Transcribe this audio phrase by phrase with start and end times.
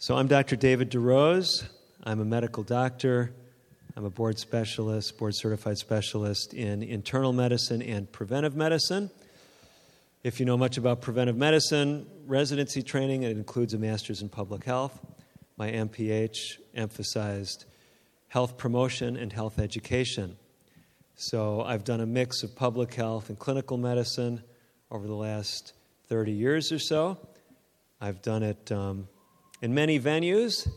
[0.00, 0.54] So, I'm Dr.
[0.54, 1.66] David DeRose.
[2.04, 3.34] I'm a medical doctor.
[3.96, 9.10] I'm a board specialist, board certified specialist in internal medicine and preventive medicine.
[10.22, 14.62] If you know much about preventive medicine, residency training, it includes a master's in public
[14.62, 14.96] health.
[15.56, 17.64] My MPH emphasized
[18.28, 20.36] health promotion and health education.
[21.16, 24.44] So I've done a mix of public health and clinical medicine
[24.92, 25.72] over the last
[26.08, 27.18] 30 years or so.
[28.00, 29.08] I've done it um,
[29.60, 30.68] in many venues,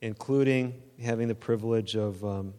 [0.00, 2.54] including having the privilege of um,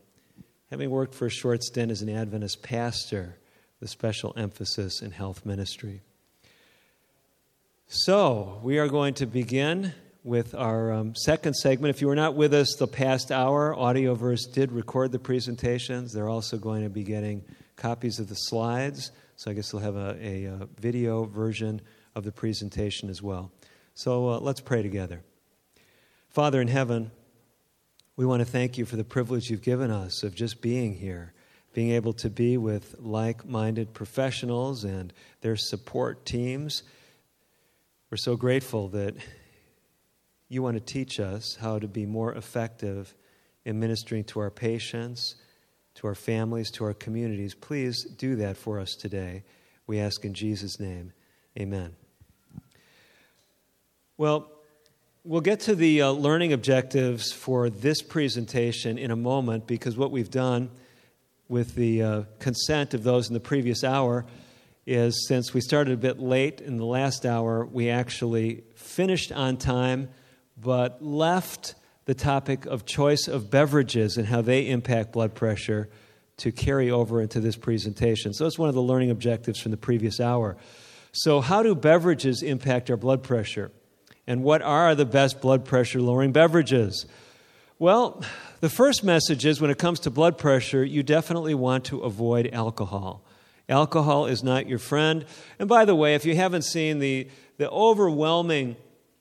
[0.69, 3.37] having worked for a short stint as an Adventist pastor
[3.79, 6.01] with special emphasis in health ministry.
[7.87, 11.95] So, we are going to begin with our um, second segment.
[11.95, 16.13] If you were not with us the past hour, Audioverse did record the presentations.
[16.13, 17.43] They're also going to be getting
[17.77, 19.11] copies of the slides.
[19.37, 21.81] So, I guess they'll have a, a, a video version
[22.13, 23.51] of the presentation as well.
[23.95, 25.23] So, uh, let's pray together.
[26.39, 27.11] Father in heaven,
[28.15, 31.33] we want to thank you for the privilege you've given us of just being here,
[31.73, 36.83] being able to be with like minded professionals and their support teams.
[38.09, 39.15] We're so grateful that
[40.47, 43.13] you want to teach us how to be more effective
[43.65, 45.35] in ministering to our patients,
[45.95, 47.53] to our families, to our communities.
[47.53, 49.43] Please do that for us today.
[49.87, 51.11] We ask in Jesus' name.
[51.59, 51.97] Amen.
[54.15, 54.49] Well,
[55.25, 60.11] We'll get to the uh, learning objectives for this presentation in a moment because what
[60.11, 60.71] we've done
[61.49, 64.25] with the uh, consent of those in the previous hour
[64.87, 69.57] is since we started a bit late in the last hour, we actually finished on
[69.57, 70.07] time
[70.55, 75.89] but left the topic of choice of beverages and how they impact blood pressure
[76.37, 78.33] to carry over into this presentation.
[78.33, 80.55] So that's one of the learning objectives from the previous hour.
[81.11, 83.71] So, how do beverages impact our blood pressure?
[84.29, 87.07] And what are the best blood pressure lowering beverages?
[87.79, 88.23] Well,
[88.59, 92.47] the first message is when it comes to blood pressure, you definitely want to avoid
[92.53, 93.23] alcohol.
[93.67, 95.25] Alcohol is not your friend.
[95.57, 98.75] And by the way, if you haven't seen the, the overwhelming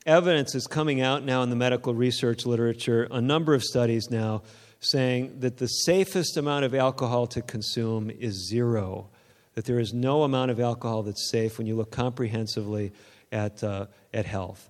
[0.04, 4.42] evidence is coming out now in the medical research literature, a number of studies now
[4.80, 9.08] saying that the safest amount of alcohol to consume is zero,
[9.54, 12.92] that there is no amount of alcohol that's safe when you look comprehensively
[13.32, 14.68] at, uh, at health.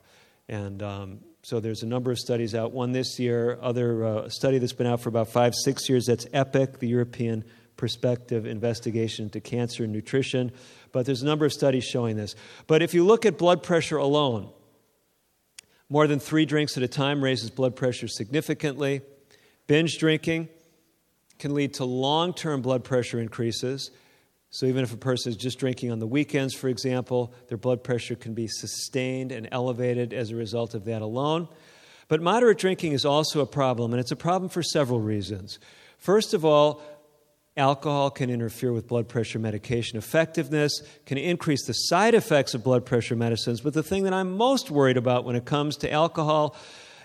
[0.48, 2.72] And um, so there's a number of studies out.
[2.72, 6.06] One this year, other uh, study that's been out for about five, six years.
[6.06, 7.44] That's EPIC, the European
[7.76, 10.50] Prospective Investigation into Cancer and Nutrition.
[10.90, 12.34] But there's a number of studies showing this.
[12.66, 14.50] But if you look at blood pressure alone,
[15.90, 19.00] more than three drinks at a time raises blood pressure significantly.
[19.66, 20.48] Binge drinking
[21.38, 23.90] can lead to long term blood pressure increases.
[24.50, 27.84] So, even if a person is just drinking on the weekends, for example, their blood
[27.84, 31.48] pressure can be sustained and elevated as a result of that alone.
[32.08, 35.58] But moderate drinking is also a problem, and it's a problem for several reasons.
[35.98, 36.80] First of all,
[37.58, 42.86] alcohol can interfere with blood pressure medication effectiveness, can increase the side effects of blood
[42.86, 43.60] pressure medicines.
[43.60, 46.56] But the thing that I'm most worried about when it comes to alcohol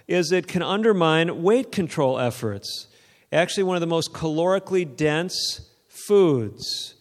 [0.07, 2.87] is it can undermine weight control efforts.
[3.33, 6.92] Actually, one of the most calorically dense foods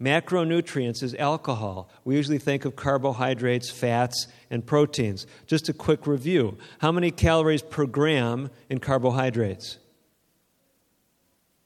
[0.00, 1.90] Macronutrients is alcohol.
[2.04, 5.26] We usually think of carbohydrates, fats, and proteins.
[5.46, 6.56] Just a quick review.
[6.78, 9.78] How many calories per gram in carbohydrates?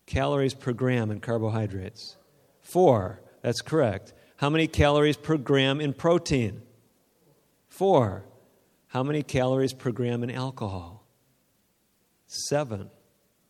[0.06, 2.16] Calories per gram in carbohydrates.
[2.60, 3.20] Four.
[3.42, 4.12] That's correct.
[4.38, 6.62] How many calories per gram in protein?
[7.68, 8.24] Four.
[8.88, 11.06] How many calories per gram in alcohol?
[12.26, 12.90] Seven.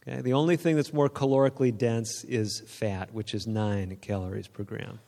[0.07, 0.21] Okay?
[0.21, 5.01] The only thing that's more calorically dense is fat, which is 9 calories per gram.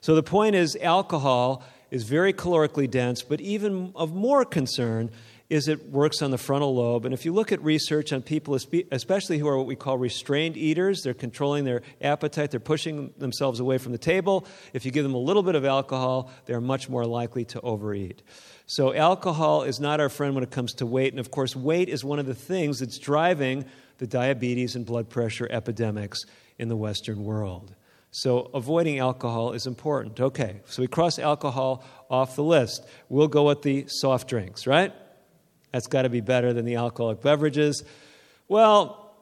[0.00, 5.10] So the point is, alcohol is very calorically dense, but even of more concern
[5.50, 7.04] is it works on the frontal lobe.
[7.04, 8.56] And if you look at research on people,
[8.92, 13.58] especially who are what we call restrained eaters, they're controlling their appetite, they're pushing themselves
[13.58, 14.46] away from the table.
[14.72, 18.22] If you give them a little bit of alcohol, they're much more likely to overeat.
[18.66, 21.12] So, alcohol is not our friend when it comes to weight.
[21.12, 23.64] And of course, weight is one of the things that's driving
[24.00, 26.20] the diabetes and blood pressure epidemics
[26.58, 27.74] in the Western world.
[28.12, 30.18] So, avoiding alcohol is important.
[30.18, 32.84] Okay, so we cross alcohol off the list.
[33.08, 34.92] We'll go with the soft drinks, right?
[35.70, 37.84] That's got to be better than the alcoholic beverages.
[38.48, 39.14] Well,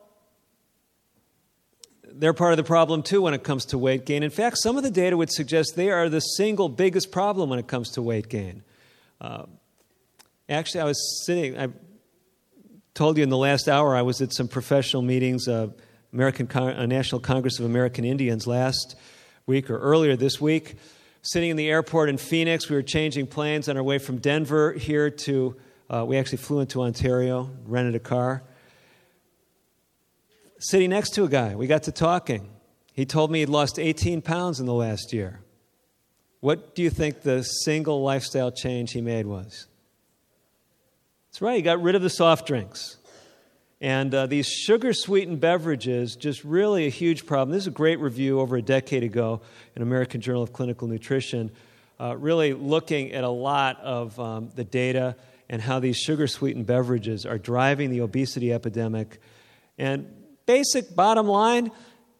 [2.04, 4.22] they're part of the problem too when it comes to weight gain.
[4.22, 7.58] In fact, some of the data would suggest they are the single biggest problem when
[7.58, 8.62] it comes to weight gain.
[9.20, 9.42] Uh,
[10.48, 11.68] actually, I was sitting, I
[12.98, 15.68] told you in the last hour I was at some professional meetings, uh,
[16.12, 18.96] American Con- uh, National Congress of American Indians last
[19.46, 20.74] week or earlier this week.
[21.22, 24.72] Sitting in the airport in Phoenix, we were changing planes on our way from Denver
[24.72, 25.56] here to
[25.88, 28.42] Uh, we actually flew into Ontario, rented a car.
[30.58, 32.50] Sitting next to a guy, we got to talking.
[32.92, 35.40] He told me he'd lost 18 pounds in the last year.
[36.40, 39.66] What do you think the single lifestyle change he made was?
[41.38, 42.96] That's right, he got rid of the soft drinks.
[43.80, 47.52] And uh, these sugar sweetened beverages, just really a huge problem.
[47.52, 49.42] This is a great review over a decade ago
[49.76, 51.52] in American Journal of Clinical Nutrition,
[52.00, 55.14] uh, really looking at a lot of um, the data
[55.48, 59.20] and how these sugar sweetened beverages are driving the obesity epidemic.
[59.78, 60.12] And
[60.44, 61.70] basic bottom line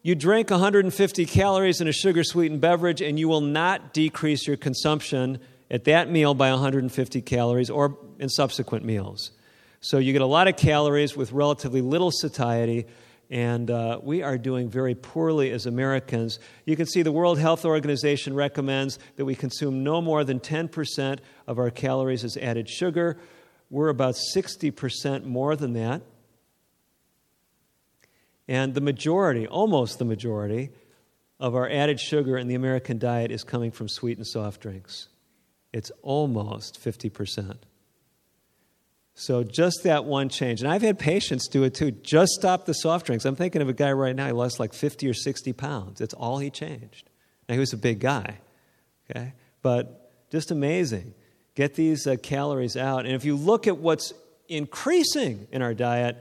[0.01, 4.57] you drink 150 calories in a sugar sweetened beverage, and you will not decrease your
[4.57, 9.33] consumption at that meal by 150 calories or in subsequent meals.
[9.81, 12.87] So you get a lot of calories with relatively little satiety,
[13.31, 16.41] and uh, we are doing very poorly as Americans.
[16.65, 21.19] You can see the World Health Organization recommends that we consume no more than 10%
[21.47, 23.19] of our calories as added sugar.
[23.71, 26.03] We're about 60% more than that.
[28.49, 30.71] And the majority, almost the majority,
[31.39, 35.09] of our added sugar in the American diet is coming from sweetened soft drinks.
[35.73, 37.57] It's almost 50%.
[39.15, 40.63] So just that one change.
[40.63, 41.91] And I've had patients do it too.
[41.91, 43.25] Just stop the soft drinks.
[43.25, 45.99] I'm thinking of a guy right now, he lost like 50 or 60 pounds.
[45.99, 47.11] That's all he changed.
[47.49, 48.39] Now, he was a big guy,
[49.11, 49.33] okay?
[49.63, 51.15] But just amazing.
[51.55, 53.07] Get these uh, calories out.
[53.07, 54.13] And if you look at what's
[54.49, 56.17] increasing in our diet,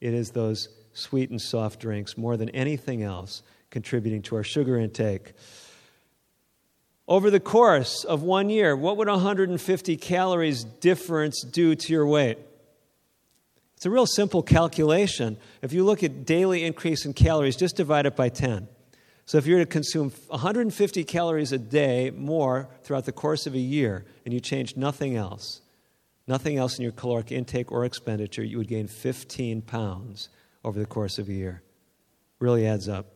[0.00, 5.32] it is those sweetened soft drinks more than anything else contributing to our sugar intake.
[7.06, 12.38] Over the course of one year, what would 150 calories difference do to your weight?
[13.76, 15.36] It's a real simple calculation.
[15.60, 18.68] If you look at daily increase in calories, just divide it by 10.
[19.26, 23.54] So if you were to consume 150 calories a day more throughout the course of
[23.54, 25.60] a year and you change nothing else,
[26.26, 30.30] nothing else in your caloric intake or expenditure, you would gain 15 pounds
[30.64, 31.62] over the course of a year.
[32.38, 33.06] Really adds up.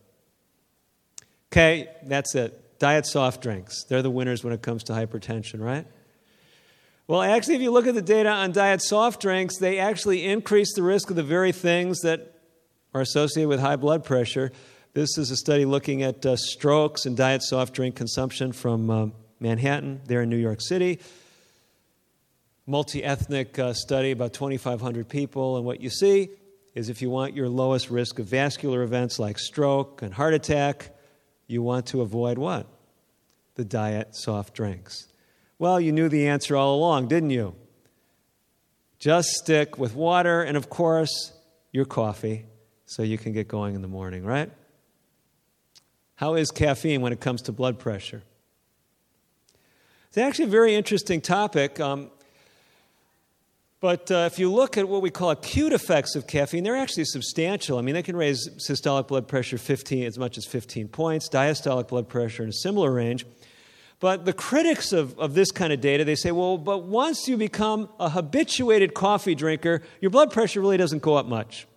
[1.51, 2.68] Okay, that's it.
[2.79, 3.83] Diet soft drinks.
[3.83, 5.85] They're the winners when it comes to hypertension, right?
[7.07, 10.73] Well, actually, if you look at the data on diet soft drinks, they actually increase
[10.75, 12.35] the risk of the very things that
[12.93, 14.51] are associated with high blood pressure.
[14.93, 19.07] This is a study looking at uh, strokes and diet soft drink consumption from uh,
[19.39, 20.99] Manhattan, there in New York City.
[22.65, 25.57] Multi ethnic uh, study, about 2,500 people.
[25.57, 26.29] And what you see
[26.75, 30.91] is if you want your lowest risk of vascular events like stroke and heart attack,
[31.49, 32.67] you want to avoid what?
[33.55, 35.07] The diet soft drinks.
[35.57, 37.55] Well, you knew the answer all along, didn't you?
[38.99, 41.33] Just stick with water and, of course,
[41.71, 42.45] your coffee
[42.85, 44.51] so you can get going in the morning, right?
[46.15, 48.21] How is caffeine when it comes to blood pressure?
[50.09, 51.79] It's actually a very interesting topic.
[51.79, 52.11] Um,
[53.81, 57.05] but uh, if you look at what we call acute effects of caffeine, they're actually
[57.05, 57.77] substantial.
[57.77, 61.87] I mean, they can raise systolic blood pressure 15, as much as 15 points, diastolic
[61.87, 63.25] blood pressure in a similar range.
[64.01, 67.37] But the critics of, of this kind of data, they say, well, but once you
[67.37, 71.67] become a habituated coffee drinker, your blood pressure really doesn't go up much.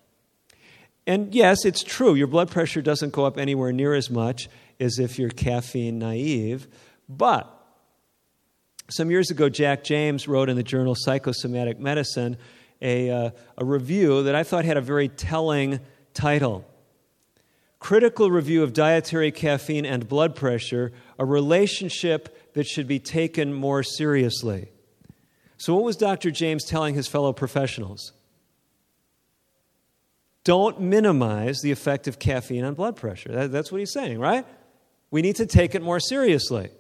[1.07, 4.49] And yes, it's true, your blood pressure doesn't go up anywhere near as much
[4.79, 6.69] as if you're caffeine naive.
[7.09, 7.62] But
[8.93, 12.37] some years ago, Jack James wrote in the journal Psychosomatic Medicine
[12.83, 15.81] a, uh, a review that I thought had a very telling
[16.15, 16.65] title
[17.79, 23.83] Critical Review of Dietary Caffeine and Blood Pressure, a relationship that should be taken more
[23.83, 24.69] seriously.
[25.57, 26.31] So, what was Dr.
[26.31, 28.13] James telling his fellow professionals?
[30.45, 33.31] Don't minimize the effect of caffeine on blood pressure.
[33.33, 34.45] That, that's what he's saying, right?
[35.11, 36.71] We need to take it more seriously.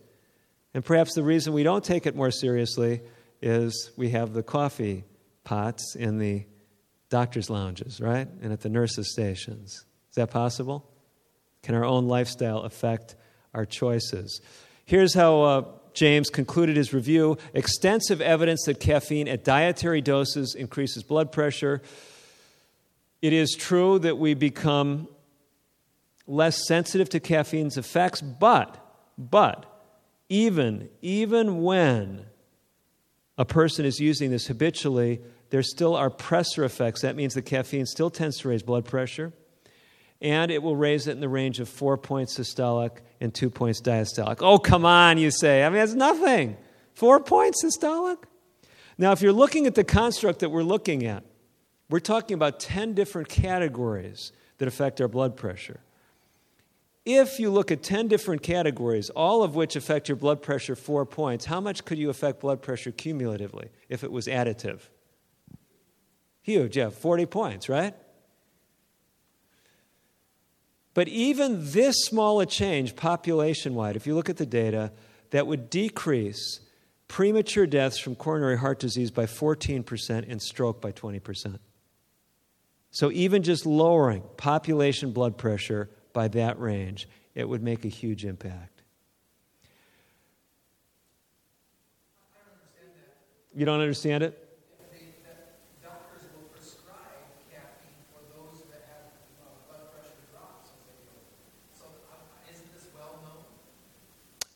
[0.74, 3.02] And perhaps the reason we don't take it more seriously
[3.40, 5.04] is we have the coffee
[5.44, 6.46] pots in the
[7.10, 8.28] doctor's lounges, right?
[8.40, 9.84] And at the nurses' stations.
[10.10, 10.88] Is that possible?
[11.62, 13.16] Can our own lifestyle affect
[13.52, 14.40] our choices?
[14.84, 15.64] Here's how uh,
[15.94, 21.82] James concluded his review extensive evidence that caffeine at dietary doses increases blood pressure.
[23.20, 25.08] It is true that we become
[26.26, 28.78] less sensitive to caffeine's effects, but,
[29.18, 29.71] but,
[30.32, 32.24] even, even when
[33.36, 35.20] a person is using this habitually,
[35.50, 37.02] there still are pressor effects.
[37.02, 39.34] That means the caffeine still tends to raise blood pressure,
[40.22, 43.82] and it will raise it in the range of four points systolic and two points
[43.82, 44.38] diastolic.
[44.40, 45.64] Oh, come on, you say.
[45.64, 46.56] I mean, it's nothing.
[46.94, 48.16] Four points systolic?
[48.96, 51.24] Now, if you're looking at the construct that we're looking at,
[51.90, 55.80] we're talking about 10 different categories that affect our blood pressure.
[57.04, 61.04] If you look at 10 different categories, all of which affect your blood pressure four
[61.04, 64.80] points, how much could you affect blood pressure cumulatively if it was additive?
[66.42, 67.94] Huge, yeah, 40 points, right?
[70.94, 74.92] But even this small a change population wide, if you look at the data,
[75.30, 76.61] that would decrease
[77.09, 81.59] premature deaths from coronary heart disease by 14% and stroke by 20%.
[82.90, 88.25] So even just lowering population blood pressure by that range, it would make a huge
[88.25, 88.83] impact.
[93.54, 94.38] You don't understand it?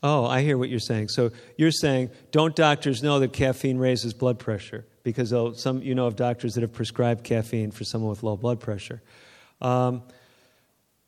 [0.03, 1.09] Oh, I hear what you're saying.
[1.09, 4.87] So you're saying, don't doctors know that caffeine raises blood pressure?
[5.03, 8.61] Because some, you know of doctors that have prescribed caffeine for someone with low blood
[8.61, 9.03] pressure.
[9.61, 10.03] Um,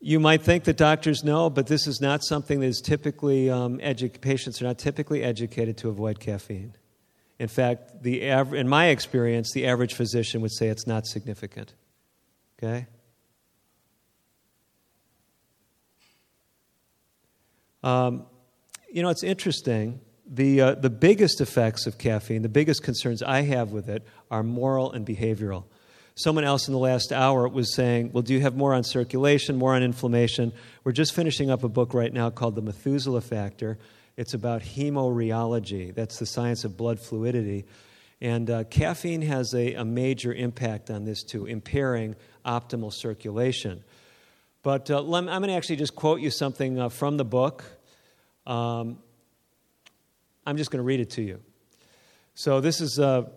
[0.00, 3.78] you might think that doctors know, but this is not something that is typically, um,
[3.78, 6.74] edu- patients are not typically educated to avoid caffeine.
[7.38, 11.74] In fact, the av- in my experience, the average physician would say it's not significant.
[12.58, 12.86] Okay?
[17.82, 18.26] Um,
[18.92, 20.00] you know, it's interesting.
[20.26, 24.42] The, uh, the biggest effects of caffeine, the biggest concerns I have with it, are
[24.42, 25.64] moral and behavioral.
[26.18, 29.54] Someone else in the last hour was saying, Well, do you have more on circulation,
[29.54, 30.52] more on inflammation?
[30.82, 33.78] We're just finishing up a book right now called The Methuselah Factor.
[34.16, 37.66] It's about hemorheology, that's the science of blood fluidity.
[38.20, 43.84] And uh, caffeine has a, a, major impact on this too, impairing optimal circulation.
[44.64, 47.62] But uh, I'm going to actually just quote you something uh, from the book.
[48.44, 48.98] Um,
[50.44, 51.38] I'm just going to read it to you.
[52.34, 53.28] So, this is uh,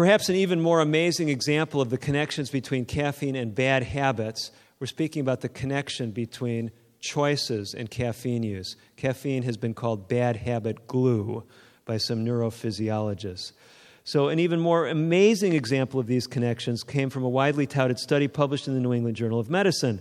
[0.00, 4.50] perhaps an even more amazing example of the connections between caffeine and bad habits.
[4.78, 8.76] We're speaking about the connection between choices and caffeine use.
[8.96, 11.44] Caffeine has been called bad habit glue
[11.84, 13.52] by some neurophysiologists.
[14.04, 18.26] So, an even more amazing example of these connections came from a widely touted study
[18.26, 20.00] published in the New England Journal of Medicine.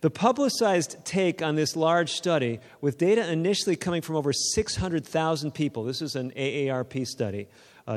[0.00, 5.84] The publicized take on this large study, with data initially coming from over 600,000 people,
[5.84, 7.46] this is an AARP study,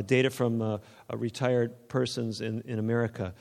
[0.05, 0.77] data from uh,
[1.13, 3.34] retired persons in, in America,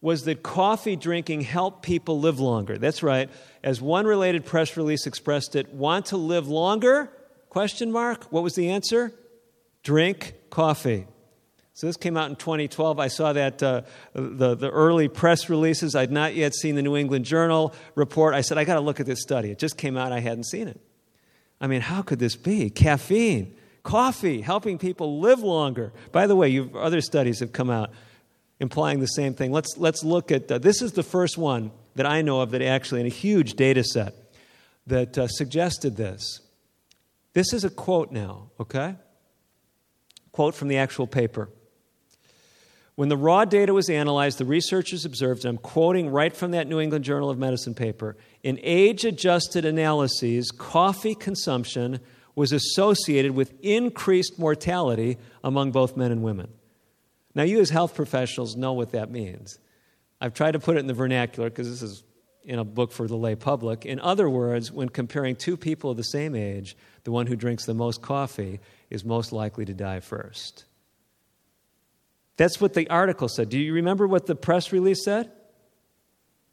[0.00, 2.78] was that coffee drinking helped people live longer.
[2.78, 3.30] That's right.
[3.62, 7.10] As one related press release expressed it, want to live longer?
[7.48, 8.24] Question mark.
[8.30, 9.12] What was the answer?
[9.82, 11.06] Drink coffee.
[11.76, 12.98] So this came out in 2012.
[12.98, 13.82] I saw that uh,
[14.14, 15.94] the, the early press releases.
[15.94, 18.34] I'd not yet seen the New England Journal report.
[18.34, 19.50] I said, I got to look at this study.
[19.50, 20.10] It just came out.
[20.10, 20.80] I hadn't seen it.
[21.60, 22.70] I mean, how could this be?
[22.70, 23.54] Caffeine,
[23.86, 25.92] coffee, helping people live longer.
[26.10, 27.92] By the way, other studies have come out
[28.58, 29.52] implying the same thing.
[29.52, 32.62] Let's, let's look at uh, this is the first one that I know of that
[32.62, 34.14] actually, in a huge data set,
[34.88, 36.40] that uh, suggested this.
[37.32, 38.96] This is a quote now, okay?
[40.32, 41.48] Quote from the actual paper.
[42.96, 46.66] When the raw data was analyzed, the researchers observed, and I'm quoting right from that
[46.66, 52.00] New England Journal of Medicine paper, in age adjusted analyses, coffee consumption
[52.36, 56.52] was associated with increased mortality among both men and women.
[57.34, 59.58] Now, you as health professionals know what that means.
[60.20, 62.04] I've tried to put it in the vernacular because this is
[62.44, 63.84] in a book for the lay public.
[63.84, 67.66] In other words, when comparing two people of the same age, the one who drinks
[67.66, 70.64] the most coffee is most likely to die first.
[72.36, 73.48] That's what the article said.
[73.48, 75.32] Do you remember what the press release said?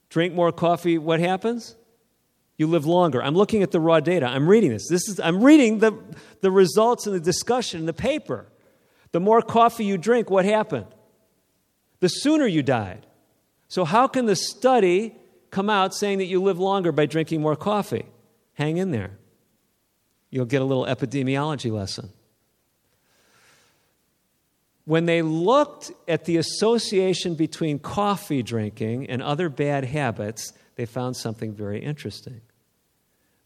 [0.10, 1.76] Drink more coffee, what happens?
[2.58, 3.22] You live longer.
[3.22, 4.28] I'm looking at the raw data.
[4.28, 4.88] I'm reading this.
[4.90, 5.94] this is, I'm reading the,
[6.42, 8.48] the results and the discussion in the paper.
[9.12, 10.88] The more coffee you drink, what happened?
[12.00, 13.06] The sooner you died.
[13.68, 15.16] So, how can the study
[15.50, 18.06] come out saying that you live longer by drinking more coffee?
[18.54, 19.18] Hang in there.
[20.30, 22.12] You'll get a little epidemiology lesson
[24.86, 31.16] when they looked at the association between coffee drinking and other bad habits, they found
[31.16, 32.42] something very interesting.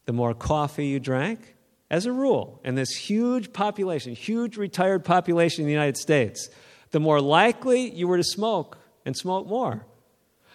[0.06, 1.54] The more coffee you drank,
[1.90, 6.48] as a rule, in this huge population, huge retired population in the United States,
[6.90, 9.86] the more likely you were to smoke and smoke more.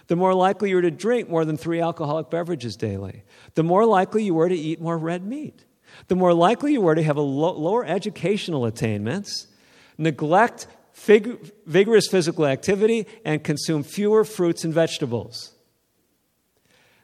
[0.07, 3.23] The more likely you were to drink more than three alcoholic beverages daily.
[3.55, 5.65] The more likely you were to eat more red meat.
[6.07, 9.47] The more likely you were to have a lower educational attainments
[9.97, 15.52] neglect fig- vigorous physical activity, and consume fewer fruits and vegetables.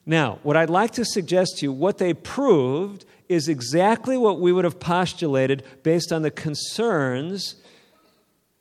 [0.10, 4.51] Now, what I'd like to suggest to you, what they proved is exactly what we
[4.51, 7.58] would have postulated based on the concerns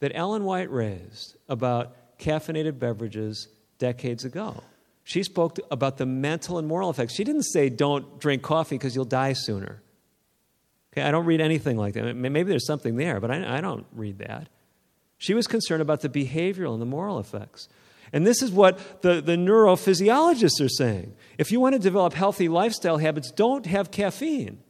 [0.01, 4.63] that Ellen White raised about caffeinated beverages decades ago.
[5.05, 7.15] She spoke about the mental and moral effects.
[7.15, 9.81] She didn't say, don't drink coffee because you'll die sooner.
[10.93, 12.15] Okay, I don't read anything like that.
[12.15, 14.51] Maybe there's something there, but I, I don't read that.
[15.17, 17.71] She was concerned about the behavioral and the moral effects.
[18.13, 21.15] And this is what the, the neurophysiologists are saying.
[21.37, 24.63] If you want to develop healthy lifestyle habits, don't have caffeine.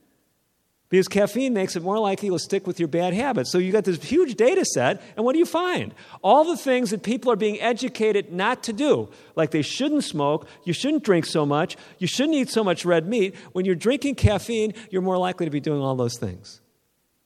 [0.89, 3.53] Because caffeine makes it more likely to stick with your bad habits.
[3.53, 5.95] So you got this huge data set, and what do you find?
[6.23, 10.49] All the things that people are being educated not to do, like they shouldn't smoke,
[10.65, 13.35] you shouldn't drink so much, you shouldn't eat so much red meat.
[13.53, 16.63] When you're drinking caffeine, you're more likely to be doing all those things.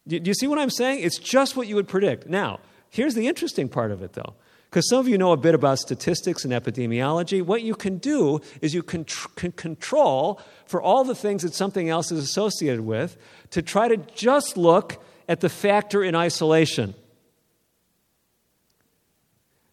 [0.09, 1.05] Do you see what I'm saying?
[1.05, 2.27] It's just what you would predict.
[2.27, 2.59] Now,
[2.91, 4.35] here's the interesting part of it, though.
[4.73, 7.43] Because some of you know a bit about statistics and epidemiology.
[7.43, 9.05] What you can do is you can,
[9.37, 13.19] can control for all the things that something else is associated with
[13.51, 16.95] to try to just look at the factor in isolation.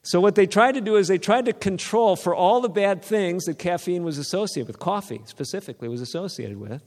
[0.02, 3.02] So, what they tried to do is they tried to control for all the bad
[3.02, 6.84] things that caffeine was associated with, coffee specifically was associated with.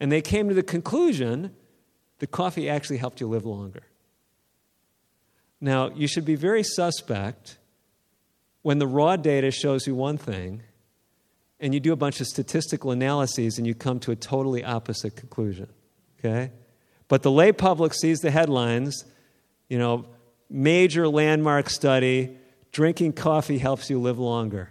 [0.00, 1.54] And they came to the conclusion
[2.18, 3.84] that coffee actually helped you live longer.
[5.60, 7.58] Now, you should be very suspect
[8.62, 10.62] when the raw data shows you one thing
[11.60, 15.16] and you do a bunch of statistical analyses and you come to a totally opposite
[15.16, 15.68] conclusion.
[16.18, 16.52] Okay?
[17.08, 19.04] But the lay public sees the headlines,
[19.68, 20.06] you know,
[20.50, 22.36] major landmark study,
[22.72, 24.70] drinking coffee helps you live longer.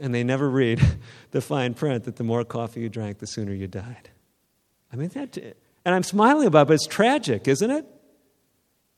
[0.00, 0.80] And they never read
[1.30, 4.10] the fine print that the more coffee you drank, the sooner you died.
[4.92, 5.36] I mean, that,
[5.84, 7.86] and I'm smiling about it, but it's tragic, isn't it?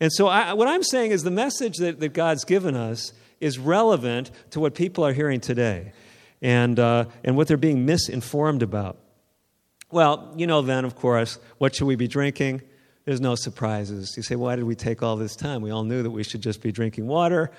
[0.00, 3.58] And so, I, what I'm saying is the message that, that God's given us is
[3.58, 5.92] relevant to what people are hearing today
[6.42, 8.98] and, uh, and what they're being misinformed about.
[9.90, 12.62] Well, you know, then, of course, what should we be drinking?
[13.04, 14.14] There's no surprises.
[14.16, 15.62] You say, why did we take all this time?
[15.62, 17.50] We all knew that we should just be drinking water.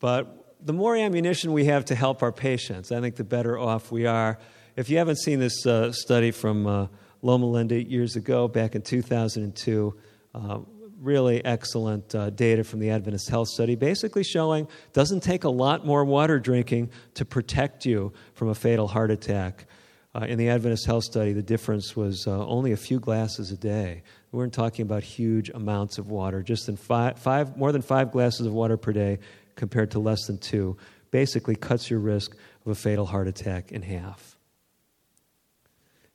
[0.00, 3.92] But the more ammunition we have to help our patients, I think the better off
[3.92, 4.38] we are.
[4.76, 6.86] If you haven't seen this uh, study from uh,
[7.20, 9.94] Loma Linda years ago, back in 2002,
[10.34, 10.58] uh,
[11.00, 15.86] really excellent uh, data from the Adventist Health Study, basically showing doesn't take a lot
[15.86, 19.66] more water drinking to protect you from a fatal heart attack.
[20.14, 23.56] Uh, in the Adventist Health Study, the difference was uh, only a few glasses a
[23.56, 24.02] day.
[24.32, 28.10] We weren't talking about huge amounts of water, just in five, five, more than five
[28.10, 29.18] glasses of water per day
[29.54, 30.76] compared to less than two.
[31.10, 34.37] Basically, cuts your risk of a fatal heart attack in half.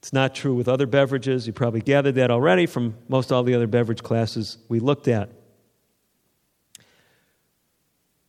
[0.04, 1.48] It's not true with other beverages.
[1.48, 5.30] You probably gathered that already from most all the other beverage classes we looked at.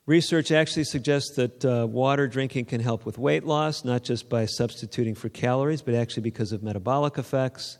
[0.06, 4.46] Research actually suggests that uh, water drinking can help with weight loss, not just by
[4.46, 7.76] substituting for calories, but actually because of metabolic effects.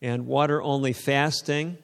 [0.00, 1.78] And water only fasting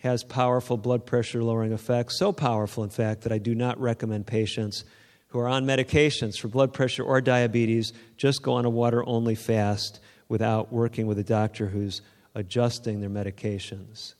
[0.00, 4.26] has powerful blood pressure lowering effects, so powerful, in fact, that I do not recommend
[4.26, 4.84] patients
[5.28, 9.34] who are on medications for blood pressure or diabetes just go on a water only
[9.34, 9.98] fast
[10.32, 12.00] without working with a doctor who's
[12.34, 14.14] adjusting their medications.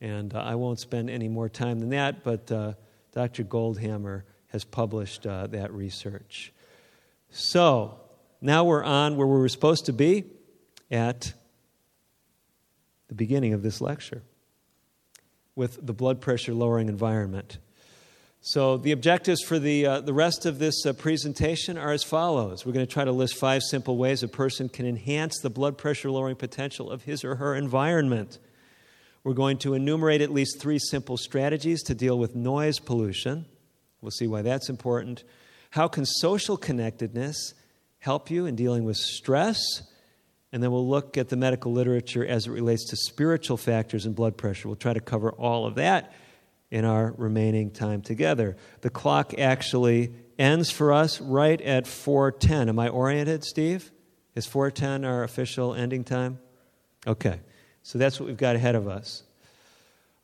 [0.00, 2.72] And uh, I won't spend any more time than that, but uh,
[3.12, 3.44] Dr.
[3.44, 6.52] Goldhamer has published uh, that research.
[7.30, 8.00] So
[8.40, 10.24] now we're on where we were supposed to be
[10.90, 11.32] at
[13.06, 14.22] the beginning of this lecture
[15.54, 17.58] with the blood pressure lowering environment.
[18.44, 22.66] So, the objectives for the, uh, the rest of this uh, presentation are as follows.
[22.66, 25.78] We're going to try to list five simple ways a person can enhance the blood
[25.78, 28.40] pressure lowering potential of his or her environment.
[29.22, 33.46] We're going to enumerate at least three simple strategies to deal with noise pollution.
[34.00, 35.22] We'll see why that's important.
[35.70, 37.54] How can social connectedness
[38.00, 39.60] help you in dealing with stress?
[40.50, 44.14] And then we'll look at the medical literature as it relates to spiritual factors in
[44.14, 44.66] blood pressure.
[44.66, 46.12] We'll try to cover all of that
[46.72, 48.56] in our remaining time together.
[48.80, 52.70] The clock actually ends for us right at 4:10.
[52.70, 53.92] Am I oriented, Steve?
[54.34, 56.38] Is 4:10 our official ending time?
[57.06, 57.40] Okay.
[57.82, 59.22] So that's what we've got ahead of us.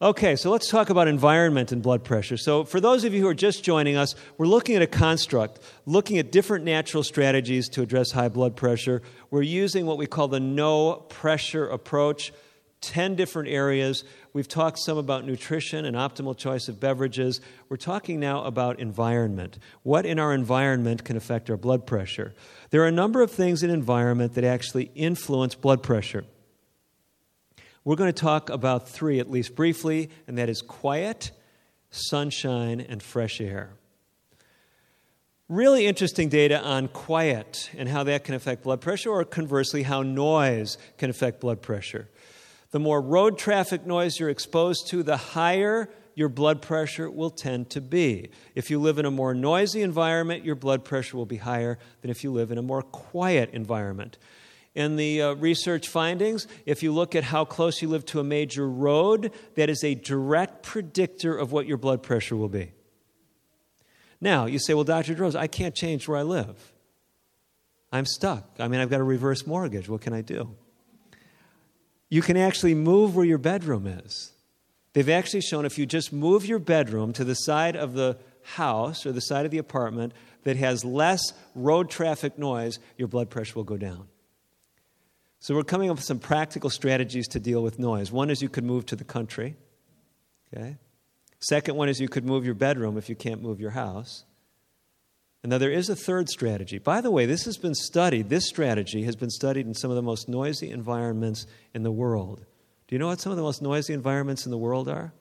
[0.01, 2.37] Okay, so let's talk about environment and blood pressure.
[2.37, 5.59] So, for those of you who are just joining us, we're looking at a construct,
[5.87, 9.03] looking at different natural strategies to address high blood pressure.
[9.33, 12.33] We're using what we call the no pressure approach.
[12.81, 14.05] 10 different areas.
[14.33, 17.41] We've talked some about nutrition and optimal choice of beverages.
[17.69, 19.59] We're talking now about environment.
[19.83, 22.35] What in our environment can affect our blood pressure?
[22.71, 26.25] There are a number of things in environment that actually influence blood pressure.
[27.85, 31.31] We're going to talk about three, at least briefly, and that is quiet,
[31.91, 33.71] sunshine, and fresh air.
[35.49, 40.03] Really interesting data on quiet and how that can affect blood pressure, or conversely, how
[40.03, 42.11] noise can affect blood pressure.
[42.71, 47.71] The more road traffic noise you're exposed to, the higher your blood pressure will tend
[47.71, 48.31] to be.
[48.55, 52.11] If you live in a more noisy environment, your blood pressure will be higher than
[52.11, 54.19] if you live in a more quiet environment.
[54.75, 58.25] In the uh, research findings, if you look at how close you live to a
[58.25, 62.73] major road, that is a direct predictor of what your blood pressure will be.
[64.21, 65.15] Now, you say, well, Dr.
[65.15, 66.73] DeRose, I can't change where I live.
[67.93, 68.57] I'm stuck.
[68.59, 69.89] I mean, I've got a reverse mortgage.
[69.89, 70.55] What can I do?
[72.09, 74.33] You can actually move where your bedroom is.
[74.93, 79.05] They've actually shown if you just move your bedroom to the side of the house
[79.05, 80.13] or the side of the apartment
[80.45, 81.21] that has less
[81.55, 84.09] road traffic noise, your blood pressure will go down.
[85.41, 88.11] So, we're coming up with some practical strategies to deal with noise.
[88.11, 89.57] One is you could move to the country.
[90.53, 90.79] Okay?
[91.39, 94.25] Second one is you could move your bedroom if you can't move your house.
[95.43, 96.79] And now there is a third strategy.
[96.79, 98.29] By the way, this has been studied.
[98.29, 102.45] This strategy has been studied in some of the most noisy environments in the world.
[102.87, 105.13] Do you know what some of the most noisy environments in the world are?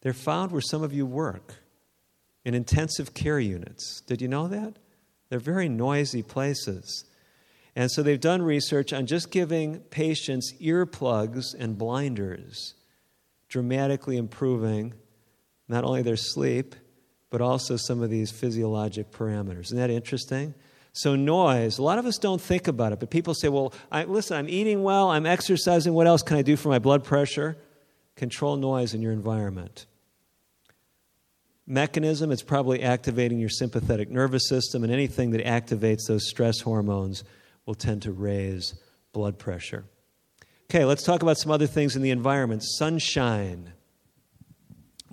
[0.00, 1.54] They're found where some of you work
[2.44, 4.02] in intensive care units.
[4.06, 4.78] Did you know that?
[5.28, 7.04] They're very noisy places.
[7.76, 12.74] And so they've done research on just giving patients earplugs and blinders,
[13.48, 14.94] dramatically improving
[15.68, 16.74] not only their sleep,
[17.34, 19.62] but also some of these physiologic parameters.
[19.62, 20.54] Isn't that interesting?
[20.92, 24.04] So, noise, a lot of us don't think about it, but people say, well, I,
[24.04, 27.56] listen, I'm eating well, I'm exercising, what else can I do for my blood pressure?
[28.14, 29.86] Control noise in your environment.
[31.66, 37.24] Mechanism, it's probably activating your sympathetic nervous system, and anything that activates those stress hormones
[37.66, 38.76] will tend to raise
[39.12, 39.86] blood pressure.
[40.70, 42.62] Okay, let's talk about some other things in the environment.
[42.62, 43.72] Sunshine.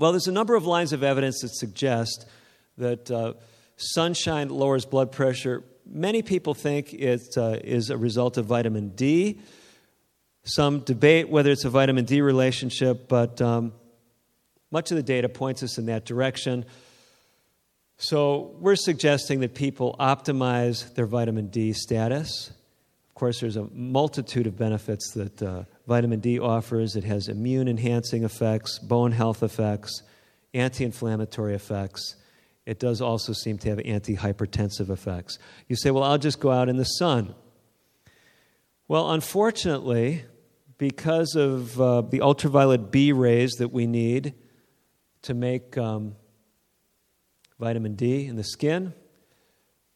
[0.01, 2.25] Well, there's a number of lines of evidence that suggest
[2.79, 3.33] that uh,
[3.75, 5.63] sunshine lowers blood pressure.
[5.85, 9.41] Many people think it uh, is a result of vitamin D.
[10.41, 13.73] Some debate whether it's a vitamin D relationship, but um,
[14.71, 16.65] much of the data points us in that direction.
[17.97, 22.49] So we're suggesting that people optimize their vitamin D status.
[23.09, 26.95] Of course, there's a multitude of benefits that uh, vitamin D offers.
[26.95, 30.03] It has immune enhancing effects, bone health effects,
[30.53, 32.15] anti inflammatory effects.
[32.65, 35.39] It does also seem to have anti-hypertensive effects.
[35.67, 37.33] You say, well, I'll just go out in the sun.
[38.87, 40.25] Well, unfortunately,
[40.77, 44.35] because of uh, the ultraviolet B rays that we need
[45.23, 46.15] to make um,
[47.59, 48.93] vitamin D in the skin,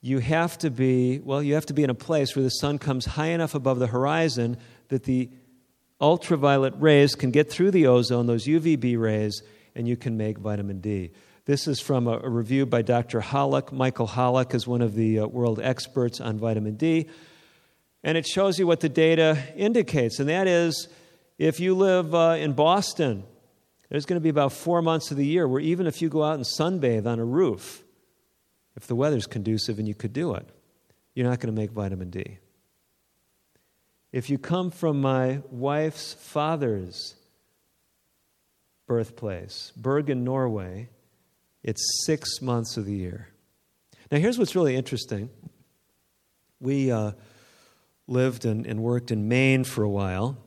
[0.02, 2.78] you have to be, well, you have to be in a place where the sun
[2.78, 4.58] comes high enough above the horizon
[4.90, 5.30] that the
[6.06, 9.42] ultraviolet rays can get through the ozone, those UVB rays,
[9.74, 11.10] and you can make vitamin D.
[11.46, 13.20] This is from a, review by Dr.
[13.22, 13.72] Holick.
[13.72, 17.10] Michael Holick is one of the uh, world experts on vitamin D.
[18.04, 20.88] And it shows you what the data indicates, and that is
[21.40, 23.24] if you live uh, in Boston,
[23.90, 26.24] there's going to be about four months of the year where even if you go
[26.24, 27.84] out and sunbathe on a roof,
[28.76, 30.48] if the weather's conducive and you could do it,
[31.16, 32.38] you're not going to make vitamin D.
[34.12, 37.16] If you come from my wife's father's
[38.88, 40.90] birthplace, Bergen, Norway,
[41.64, 43.30] it's six months of the year.
[44.12, 45.30] Now, here's what's really interesting.
[46.60, 47.14] We uh,
[48.08, 50.38] lived and, and, worked in Maine for a while,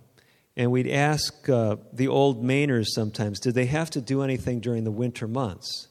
[0.57, 4.85] and we'd ask uh, the old Mainers sometimes, did they have to do anything during
[4.85, 5.89] the winter months?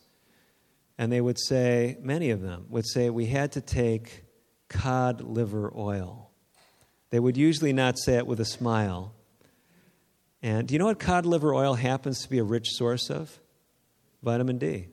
[0.98, 4.24] And they would say, many of them would say, we had to take
[4.70, 6.27] cod liver oil.
[7.10, 9.14] They would usually not say it with a smile.
[10.42, 13.40] And do you know what cod liver oil happens to be a rich source of?
[14.24, 14.88] Vitamin D.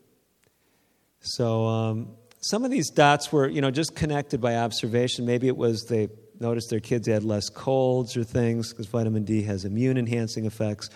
[1.21, 2.09] So um,
[2.41, 5.27] some of these dots were, you know, just connected by observation.
[5.27, 9.43] Maybe it was they noticed their kids had less colds or things because vitamin D
[9.43, 10.91] has immune enhancing effects,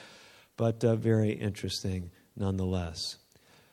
[0.57, 3.17] but uh, very interesting nonetheless.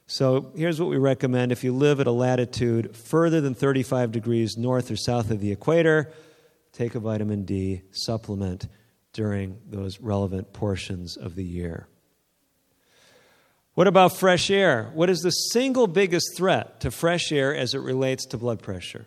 [0.08, 4.56] So here's what we recommend if you live at a latitude further than 35 degrees
[4.56, 6.14] north or south of the equator
[6.76, 8.68] take a vitamin D supplement
[9.14, 11.88] during those relevant portions of the year.
[13.76, 14.92] What about fresh air?
[14.94, 19.06] What is the single biggest threat to fresh air as it relates to blood pressure?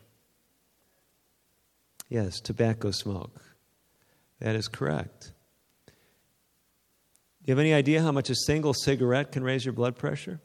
[2.09, 3.38] Yes, tobacco smoke.
[4.40, 5.33] That is correct.
[5.87, 5.92] Do
[7.44, 10.40] you have any idea how much a single cigarette can raise your blood pressure?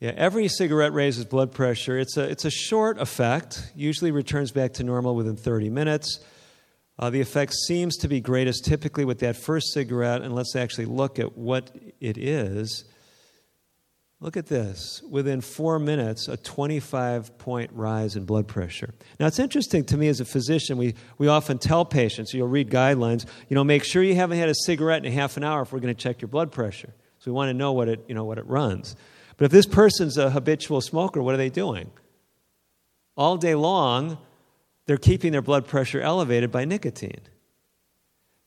[0.00, 1.98] Yeah, every cigarette raises blood pressure.
[1.98, 6.20] It's a, it's a short effect, usually returns back to normal within 30 minutes.
[6.98, 10.86] Uh, the effect seems to be greatest typically with that first cigarette, and let's actually
[10.86, 12.84] look at what it is.
[14.20, 15.02] Look at this.
[15.10, 18.94] Within four minutes, a 25 point rise in blood pressure.
[19.18, 22.70] Now, it's interesting to me as a physician, we, we often tell patients, you'll read
[22.70, 25.60] guidelines, you know, make sure you haven't had a cigarette in a half an hour
[25.60, 26.94] if we're going to check your blood pressure.
[27.18, 28.96] So we want to know what it, you know, what it runs.
[29.40, 31.90] But if this person's a habitual smoker, what are they doing?
[33.16, 34.18] All day long,
[34.84, 37.22] they're keeping their blood pressure elevated by nicotine.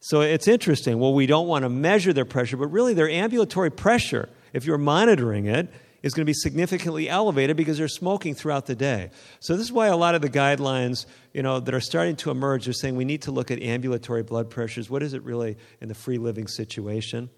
[0.01, 0.99] So it's interesting.
[0.99, 4.77] Well, we don't want to measure their pressure, but really their ambulatory pressure if you're
[4.77, 9.09] monitoring it, is going to be significantly elevated because they're smoking throughout the day.
[9.39, 12.29] So this is why a lot of the guidelines, you know, that are starting to
[12.29, 14.91] emerge are saying we need to look at ambulatory blood pressures.
[14.91, 17.31] What is it really in the free living situation?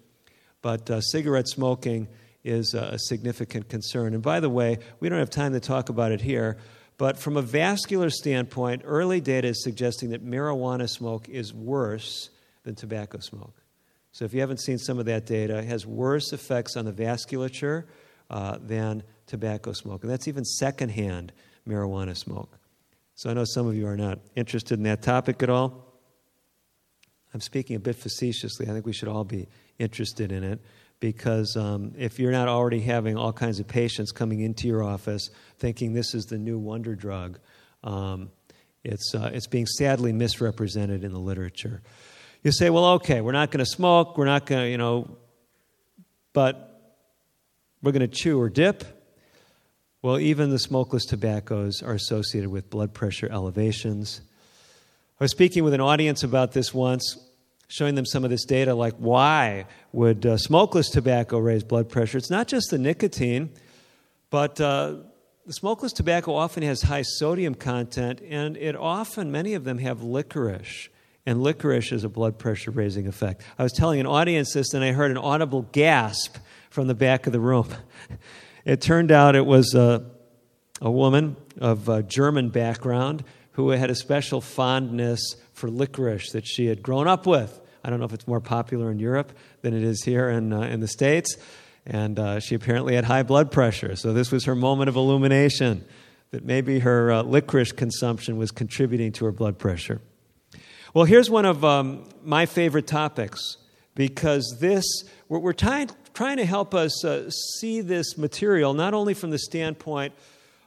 [0.60, 2.08] But uh, cigarette smoking
[2.46, 4.14] is a significant concern.
[4.14, 6.58] And by the way, we don't have time to talk about it here,
[6.96, 12.30] but from a vascular standpoint, early data is suggesting that marijuana smoke is worse
[12.62, 13.54] than tobacco smoke.
[14.12, 16.92] So if you haven't seen some of that data, it has worse effects on the
[16.92, 17.84] vasculature
[18.30, 20.04] uh, than tobacco smoke.
[20.04, 21.32] And that's even secondhand
[21.68, 22.56] marijuana smoke.
[23.16, 25.84] So I know some of you are not interested in that topic at all.
[27.34, 28.68] I'm speaking a bit facetiously.
[28.68, 30.60] I think we should all be interested in it
[31.00, 35.28] because um, if you're not already having all kinds of patients coming into your office
[35.58, 37.38] thinking this is the new wonder drug,
[37.84, 38.30] um,
[38.82, 41.82] it's, uh, it's being sadly misrepresented in the literature.
[42.42, 45.16] You say, well, okay, we're not going to smoke, we're not going to, you know,
[46.32, 46.94] but
[47.82, 48.84] we're going to chew or dip.
[50.02, 54.20] Well, even the smokeless tobaccos are associated with blood pressure elevations.
[55.18, 57.18] I was speaking with an audience about this once,
[57.68, 62.18] showing them some of this data like why would uh, smokeless tobacco raise blood pressure?
[62.18, 63.50] It's not just the nicotine,
[64.30, 64.96] but uh,
[65.46, 70.02] the smokeless tobacco often has high sodium content, and it often, many of them have
[70.02, 70.88] licorice
[71.26, 73.42] and licorice has a blood pressure raising effect.
[73.58, 76.36] I was telling an audience this, and I heard an audible gasp
[76.70, 77.68] from the back of the room.
[78.64, 80.10] It turned out it was a,
[80.80, 86.66] a woman of a German background who had a special fondness for licorice that she
[86.66, 87.60] had grown up with.
[87.82, 90.60] I don't know if it's more popular in Europe than it is here in, uh,
[90.60, 91.36] in the States.
[91.86, 93.96] And uh, she apparently had high blood pressure.
[93.96, 95.84] So this was her moment of illumination
[96.30, 100.02] that maybe her uh, licorice consumption was contributing to her blood pressure.
[100.92, 103.56] Well, here's one of um, my favorite topics
[103.94, 104.84] because this,
[105.28, 109.38] we're, we're trying, trying to help us uh, see this material not only from the
[109.38, 110.12] standpoint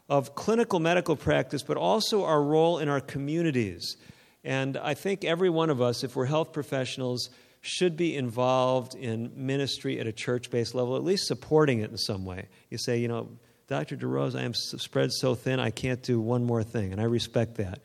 [0.09, 3.97] of clinical medical practice, but also our role in our communities.
[4.43, 7.29] And I think every one of us, if we're health professionals,
[7.61, 11.97] should be involved in ministry at a church based level, at least supporting it in
[11.97, 12.47] some way.
[12.69, 13.29] You say, you know,
[13.67, 13.97] Dr.
[13.97, 17.55] DeRose, I am spread so thin, I can't do one more thing, and I respect
[17.55, 17.79] that.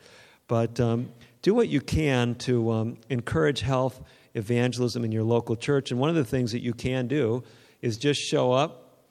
[0.46, 1.10] But um,
[1.42, 4.00] do what you can to um, encourage health
[4.34, 5.90] evangelism in your local church.
[5.90, 7.44] And one of the things that you can do
[7.82, 9.04] is just show up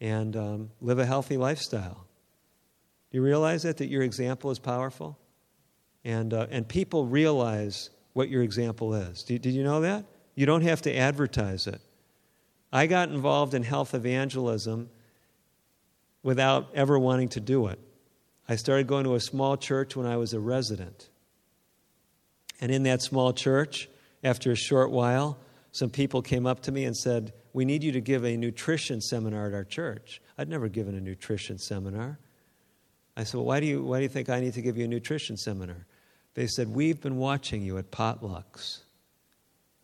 [0.00, 2.06] and um, live a healthy lifestyle.
[3.10, 5.18] Do you realize that, that your example is powerful?
[6.04, 9.22] And, uh, and people realize what your example is.
[9.22, 10.04] Did, did you know that?
[10.34, 11.80] You don't have to advertise it.
[12.72, 14.90] I got involved in health evangelism
[16.22, 17.78] without ever wanting to do it.
[18.48, 21.08] I started going to a small church when I was a resident.
[22.60, 23.88] And in that small church,
[24.24, 25.38] after a short while,
[25.72, 29.00] some people came up to me and said, We need you to give a nutrition
[29.00, 30.20] seminar at our church.
[30.36, 32.18] I'd never given a nutrition seminar.
[33.18, 34.84] I said, Well, why do you, why do you think I need to give you
[34.84, 35.86] a nutrition seminar?
[36.34, 38.78] They said, We've been watching you at potlucks.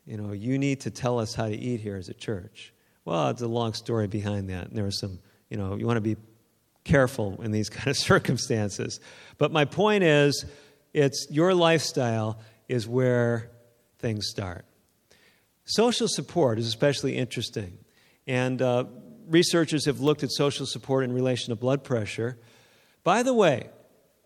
[0.07, 2.73] You know, you need to tell us how to eat here as a church.
[3.05, 4.69] Well, it's a long story behind that.
[4.69, 5.19] And there was some,
[5.51, 6.17] you know, you want to be
[6.85, 9.01] careful in these kind of circumstances.
[9.37, 10.45] But my point is,
[10.93, 13.51] it's your lifestyle is where
[13.99, 14.65] things start.
[15.65, 17.79] Social support is especially interesting.
[18.29, 18.85] And uh,
[19.27, 22.39] researchers have looked at social support in relation to blood pressure.
[23.05, 23.69] By the way,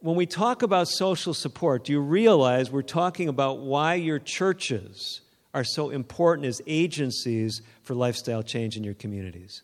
[0.01, 5.21] when we talk about social support, do you realize we're talking about why your churches
[5.53, 9.63] are so important as agencies for lifestyle change in your communities?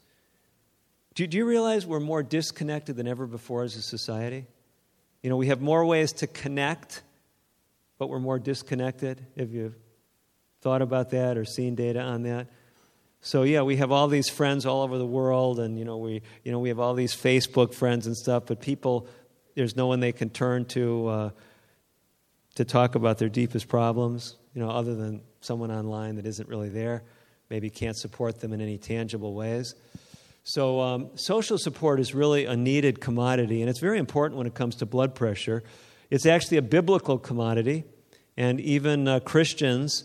[1.14, 4.46] Do, do you realize we're more disconnected than ever before as a society?
[5.22, 7.02] You know, we have more ways to connect
[7.98, 9.24] but we're more disconnected.
[9.38, 9.74] Have you
[10.60, 12.48] thought about that or seen data on that?
[13.24, 16.22] So yeah, we have all these friends all over the world, and you know we
[16.44, 18.44] you know we have all these Facebook friends and stuff.
[18.46, 19.08] But people,
[19.54, 21.30] there's no one they can turn to uh,
[22.54, 24.36] to talk about their deepest problems.
[24.54, 27.02] You know, other than someone online that isn't really there,
[27.50, 29.74] maybe can't support them in any tangible ways.
[30.44, 34.54] So um, social support is really a needed commodity, and it's very important when it
[34.54, 35.64] comes to blood pressure
[36.10, 37.84] it's actually a biblical commodity,
[38.36, 40.04] and even uh, Christians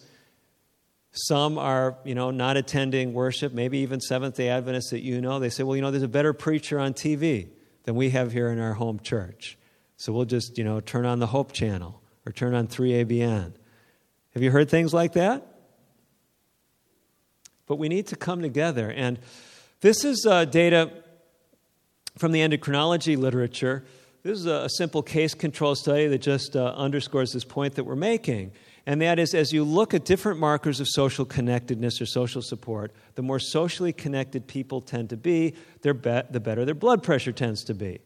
[1.12, 5.40] Some are, you know, not attending worship, maybe even Seventh day Adventists that you know.
[5.40, 7.50] They say, well, you know, there's a better preacher on TV
[7.84, 9.58] than we have here in our home church.
[9.98, 13.54] So we'll just, you know, turn on the Hope Channel or turn on 3ABN.
[14.34, 15.46] Have you heard things like that?
[17.66, 18.92] But we need to come together.
[18.92, 19.20] And
[19.82, 20.92] this is uh, data
[22.18, 23.84] from the endocrinology literature.
[24.24, 27.96] This is a, simple case control study that just uh, underscores this point that we're
[27.96, 28.52] making.
[28.90, 32.92] And that is, as you look at different markers of social connectedness or social support,
[33.14, 37.64] the more socially connected people tend to be, be- the better their blood pressure tends
[37.66, 38.00] to be.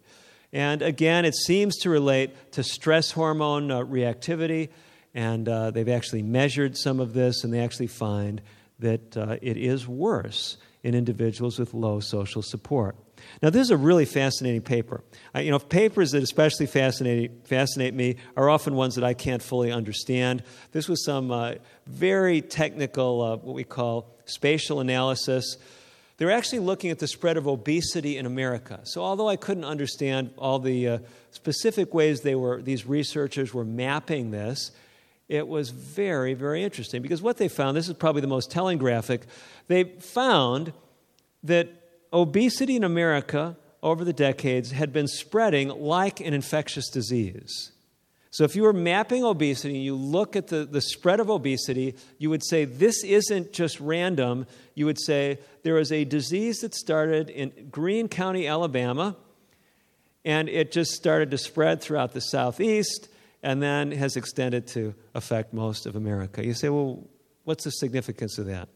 [0.52, 4.72] And again, it seems to relate to stress hormone uh, reactivity.
[5.14, 8.42] And uh, they've actually measured some of this, and they actually find
[8.80, 12.98] that uh, it is worse in individuals with low social support.
[13.42, 15.04] Now, this is a really fascinating paper.
[15.34, 19.42] I, you know, papers that especially fascinate, fascinate me are often ones that I can't
[19.42, 20.44] fully understand.
[20.72, 21.56] This was some uh,
[21.86, 25.58] very technical, uh, what we call spatial analysis.
[26.18, 28.80] They're actually looking at the spread of obesity in America.
[28.84, 30.98] So, although I couldn't understand all the uh,
[31.32, 34.72] specific ways they were, these researchers were mapping this,
[35.28, 38.78] it was very, very interesting because what they found this is probably the most telling
[38.78, 39.22] graphic
[39.68, 40.74] they found
[41.44, 41.83] that
[42.14, 47.72] obesity in America over the decades had been spreading like an infectious disease.
[48.32, 51.96] So, if you were mapping obesity, and you look at the, the spread of obesity,
[52.18, 54.48] you would say this isn't just random.
[54.74, 59.16] You would say there is a disease that started in Greene County, Alabama,
[60.26, 63.08] and it just started to spread throughout the southeast
[63.44, 66.44] and then has extended to affect most of America.
[66.44, 67.08] You say, well,
[67.44, 68.70] what's the significance of that?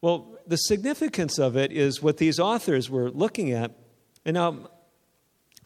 [0.00, 3.72] Well, the significance of it is what these authors were looking at.
[4.24, 4.70] And now,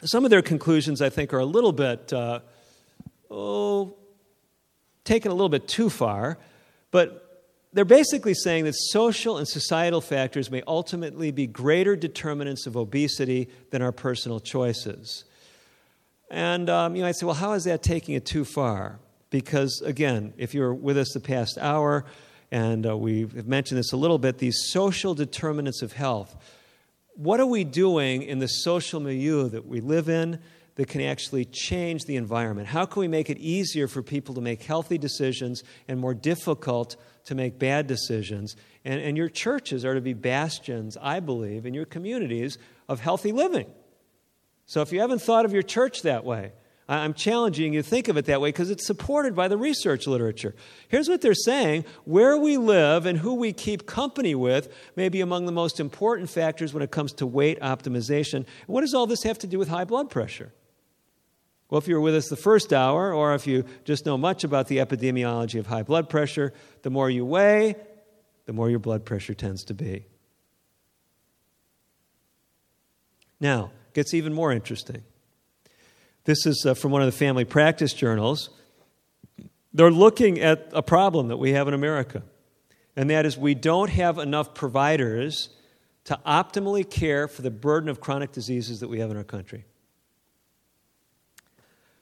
[0.05, 2.41] some of their conclusions, I think, are a little bit, uh,
[3.31, 3.95] oh,
[5.05, 6.37] taken a little bit too far.
[6.91, 12.77] But they're basically saying that social and societal factors may ultimately be greater determinants of
[12.77, 15.25] obesity than our personal choices.
[16.29, 18.99] And um, you might say, well, how is that taking it too far?
[19.31, 22.05] Because, again, if you were with us the past hour,
[22.53, 26.37] and uh, we've mentioned this a little bit, these social determinants of health.
[27.15, 30.39] What are we doing in the social milieu that we live in
[30.75, 32.69] that can actually change the environment?
[32.69, 36.97] How can we make it easier for people to make healthy decisions and more difficult
[37.25, 38.55] to make bad decisions?
[38.85, 43.33] And, and your churches are to be bastions, I believe, in your communities of healthy
[43.33, 43.71] living.
[44.67, 46.53] So if you haven't thought of your church that way,
[47.01, 50.07] I'm challenging you to think of it that way because it's supported by the research
[50.07, 50.55] literature.
[50.89, 55.21] Here's what they're saying where we live and who we keep company with may be
[55.21, 58.45] among the most important factors when it comes to weight optimization.
[58.67, 60.53] What does all this have to do with high blood pressure?
[61.71, 64.45] Well, if you were with us the first hour, or if you just know much
[64.45, 66.53] about the epidemiology of high blood pressure,
[66.83, 67.77] the more you weigh,
[68.45, 70.05] the more your blood pressure tends to be.
[73.41, 75.03] Now, gets even more interesting.
[76.25, 78.51] This is uh, from one of the family practice journals.
[79.73, 82.23] They're looking at a problem that we have in America,
[82.95, 85.49] and that is we don't have enough providers
[86.05, 89.65] to optimally care for the burden of chronic diseases that we have in our country.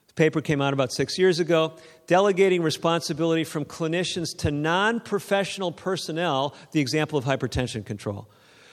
[0.09, 5.73] The paper came out about six years ago, delegating responsibility from clinicians to non professional
[5.73, 8.29] personnel, the example of hypertension control.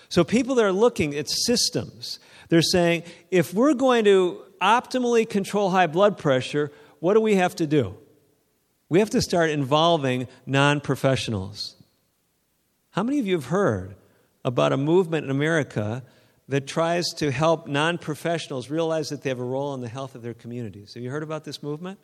[0.10, 5.70] So, people that are looking at systems, they're saying if we're going to optimally control
[5.70, 7.98] high blood pressure, what do we have to do?
[8.90, 11.76] We have to start involving non professionals.
[12.92, 13.96] How many of you have heard
[14.44, 16.04] about a movement in America
[16.48, 20.16] that tries to help non professionals realize that they have a role in the health
[20.16, 20.94] of their communities?
[20.94, 22.00] Have you heard about this movement?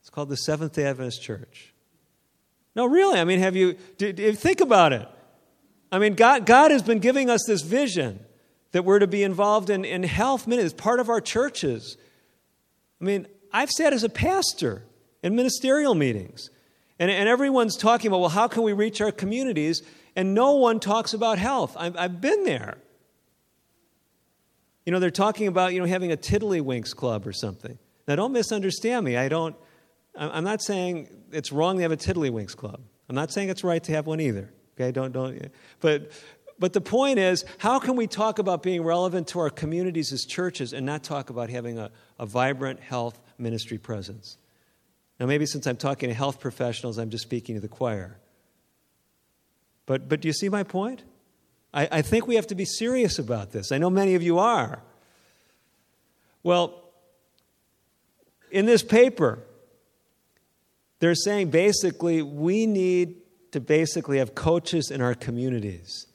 [0.00, 1.72] It's called the Seventh day Adventist Church.
[2.76, 3.20] No, really.
[3.20, 5.08] I mean, have you, do, do, think about it.
[5.92, 8.18] I mean, God, God has been giving us this vision
[8.74, 10.66] that we're to be involved in, in health ministry.
[10.66, 11.96] It's part of our churches.
[13.00, 14.82] I mean, I've sat as a pastor
[15.22, 16.50] in ministerial meetings,
[16.98, 19.80] and, and everyone's talking about, well, how can we reach our communities?
[20.16, 21.76] And no one talks about health.
[21.78, 22.78] I've, I've been there.
[24.84, 27.78] You know, they're talking about, you know, having a tiddlywinks club or something.
[28.08, 29.16] Now, don't misunderstand me.
[29.16, 29.54] I don't,
[30.16, 32.80] I'm not saying it's wrong to have a tiddlywinks club.
[33.08, 34.52] I'm not saying it's right to have one either.
[34.76, 36.10] Okay, don't, don't, but,
[36.58, 40.24] but the point is, how can we talk about being relevant to our communities as
[40.24, 44.38] churches and not talk about having a, a vibrant health ministry presence?
[45.18, 48.18] Now, maybe since I'm talking to health professionals, I'm just speaking to the choir.
[49.86, 51.02] But, but do you see my point?
[51.72, 53.72] I, I think we have to be serious about this.
[53.72, 54.82] I know many of you are.
[56.42, 56.82] Well,
[58.50, 59.40] in this paper,
[61.00, 63.16] they're saying basically we need
[63.52, 66.06] to basically have coaches in our communities.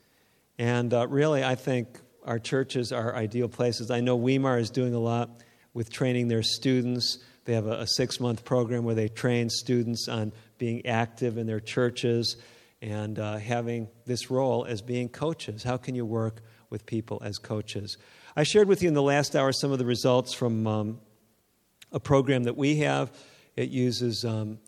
[0.60, 1.88] And uh, really, I think
[2.26, 3.90] our churches are ideal places.
[3.90, 5.42] I know Weimar is doing a lot
[5.74, 7.20] with training their students.
[7.46, 11.48] They have a, a six month program where they train students on being active in
[11.48, 12.36] their churches
[12.82, 15.64] and uh, having this role as being coaches.
[15.64, 17.98] How can you work with people as coaches?
[18.36, 21.00] I shared with you in the last hour some of the results from um,
[21.94, 23.14] a program that we have.
[23.56, 24.60] It uses um,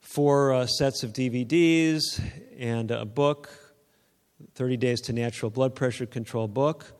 [0.00, 2.22] four uh, sets of DVDs
[2.56, 3.50] and a book
[4.54, 6.92] 30 Days to Natural Blood Pressure Control book.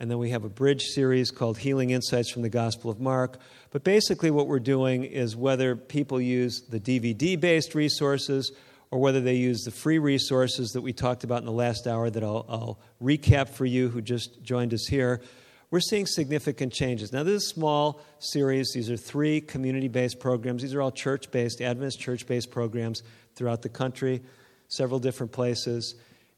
[0.00, 3.38] And then we have a bridge series called Healing Insights from the Gospel of Mark.
[3.70, 8.52] But basically, what we're doing is whether people use the DVD based resources
[8.90, 12.10] or whether they use the free resources that we talked about in the last hour
[12.10, 15.20] that I'll, I'll recap for you who just joined us here
[15.72, 17.14] we're seeing significant changes.
[17.14, 18.72] Now, this is a small series.
[18.74, 20.60] These are three community based programs.
[20.60, 23.02] These are all church based, Adventist church based programs
[23.36, 24.20] throughout the country,
[24.68, 25.94] several different places.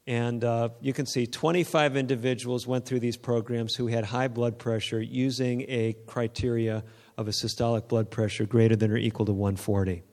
[0.07, 4.59] And uh, you can see 25 individuals went through these programs who had high blood
[4.59, 6.83] pressure using a criteria
[7.17, 10.03] of a systolic blood pressure greater than or equal to 140.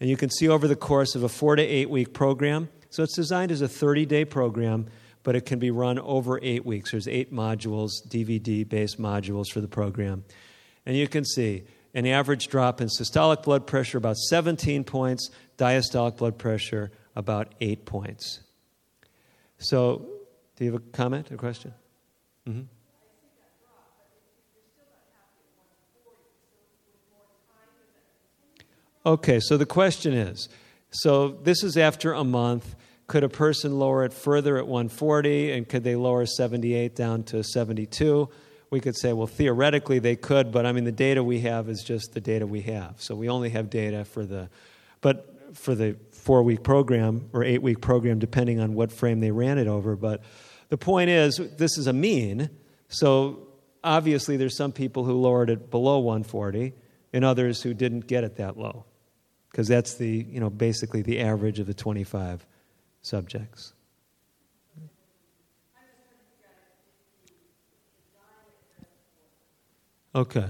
[0.00, 3.02] And you can see over the course of a four to eight week program, so
[3.02, 4.86] it's designed as a 30 day program
[5.26, 6.92] but it can be run over eight weeks.
[6.92, 10.24] There's eight modules, DVD based modules for the program.
[10.86, 11.64] And you can see
[11.94, 17.84] an average drop in systolic blood pressure about 17 points, diastolic blood pressure about 8
[17.84, 18.38] points.
[19.58, 20.06] So,
[20.56, 21.72] do you have a comment or question?
[22.48, 22.62] Mm-hmm.
[29.06, 30.48] Okay, so the question is
[30.90, 32.74] so this is after a month.
[33.06, 37.44] Could a person lower it further at 140 and could they lower 78 down to
[37.44, 38.28] 72?
[38.70, 41.84] We could say, well, theoretically they could, but I mean, the data we have is
[41.86, 42.94] just the data we have.
[43.00, 44.48] So we only have data for the,
[45.02, 49.30] but for the four week program or eight week program, depending on what frame they
[49.30, 49.96] ran it over.
[49.96, 50.22] But
[50.68, 52.50] the point is, this is a mean.
[52.88, 53.48] So
[53.84, 56.72] obviously, there's some people who lowered it below 140
[57.12, 58.84] and others who didn't get it that low
[59.50, 62.46] because that's the, you know, basically the average of the 25
[63.02, 63.72] subjects.
[70.14, 70.48] Okay.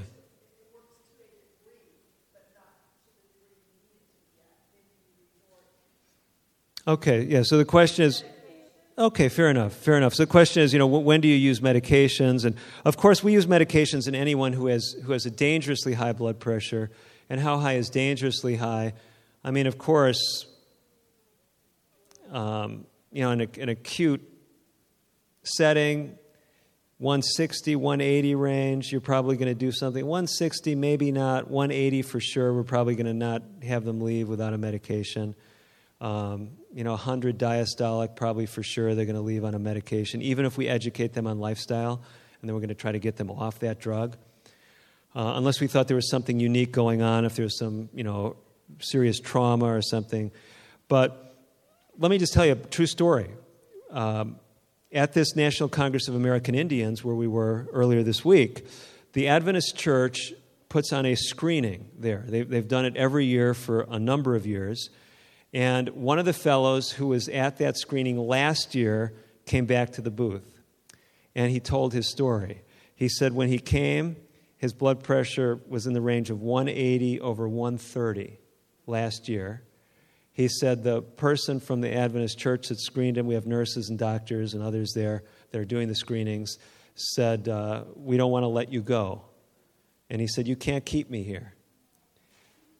[6.89, 8.23] Okay, yeah, so the question is
[8.99, 10.15] okay, fair enough, fair enough.
[10.15, 12.45] So the question is, you know, when do you use medications?
[12.45, 16.13] And of course, we use medications in anyone who has, who has a dangerously high
[16.13, 16.91] blood pressure.
[17.29, 18.95] And how high is dangerously high?
[19.43, 20.47] I mean, of course,
[22.31, 24.23] um, you know, in a, an acute
[25.43, 26.17] setting,
[26.99, 30.07] 160, 180 range, you're probably going to do something.
[30.07, 31.51] 160, maybe not.
[31.51, 35.35] 180 for sure, we're probably going to not have them leave without a medication.
[36.01, 40.21] Um, you know, 100 diastolic, probably for sure they're going to leave on a medication,
[40.21, 42.03] even if we educate them on lifestyle,
[42.41, 44.17] and then we're going to try to get them off that drug.
[45.15, 48.05] Uh, unless we thought there was something unique going on, if there was some, you
[48.05, 48.37] know,
[48.81, 50.31] serious trauma or something.
[50.89, 51.35] But
[51.99, 53.31] let me just tell you a true story.
[53.91, 54.37] Um,
[54.93, 58.67] at this National Congress of American Indians, where we were earlier this week,
[59.15, 60.33] the Adventist Church
[60.69, 62.25] puts on a screening there.
[62.27, 64.91] They've, they've done it every year for a number of years.
[65.57, 69.15] And one of the fellows who was at that screening last year
[69.47, 70.61] came back to the booth.
[71.35, 72.61] And he told his story.
[72.95, 74.17] He said when he came,
[74.59, 78.39] his blood pressure was in the range of 180 over 130
[78.87, 79.63] last year.
[80.35, 83.99] He said the person from the Adventist church that screened him, we have nurses and
[83.99, 86.59] doctors and others there that are doing the screenings,
[86.97, 89.23] said, uh, We don't want to let you go.
[90.11, 91.56] And he said, You can't keep me here.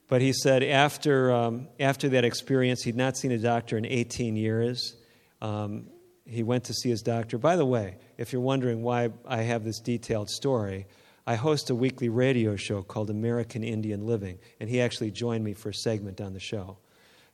[0.09, 4.37] But he said after, um, after that experience, he'd not seen a doctor in 18
[4.37, 4.95] years.
[5.43, 5.87] Um,
[6.25, 7.39] he went to see his doctor.
[7.39, 10.87] By the way, if you're wondering why I have this detailed story,
[11.27, 15.55] I host a weekly radio show called American Indian Living, and he actually joined me
[15.55, 16.79] for a segment on the show.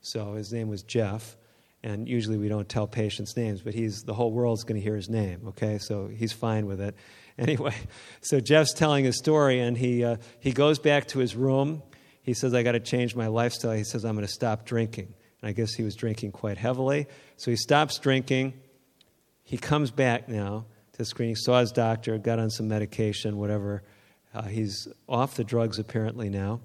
[0.00, 1.36] So his name was Jeff.
[1.84, 4.94] And usually we don't tell patients' names, but he's the whole world's going to hear
[4.94, 5.78] his name, okay?
[5.78, 6.94] So he's fine with it.
[7.38, 7.74] Anyway,
[8.20, 11.82] so Jeff's telling his story, and he, uh, he goes back to his room.
[12.22, 13.72] He says, I got to change my lifestyle.
[13.72, 15.14] He says, I'm going to stop drinking.
[15.40, 17.06] And I guess he was drinking quite heavily.
[17.36, 18.54] So he stops drinking.
[19.42, 23.82] He comes back now to screening, saw his doctor, got on some medication, whatever.
[24.32, 26.60] Uh, he's off the drugs apparently now.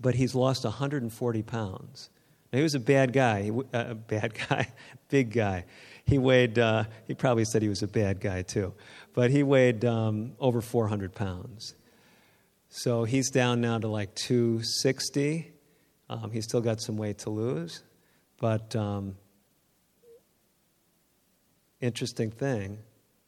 [0.00, 2.10] But he's lost 140 pounds.
[2.52, 4.68] Now, he was a bad guy, uh, a bad guy,
[5.08, 5.64] big guy.
[6.04, 8.74] He weighed, uh, he probably said he was a bad guy too,
[9.14, 11.74] but he weighed um, over 400 pounds.
[12.76, 15.52] So he's down now to like 260.
[16.10, 17.84] Um, he's still got some weight to lose,
[18.40, 19.14] But um,
[21.80, 22.78] interesting thing,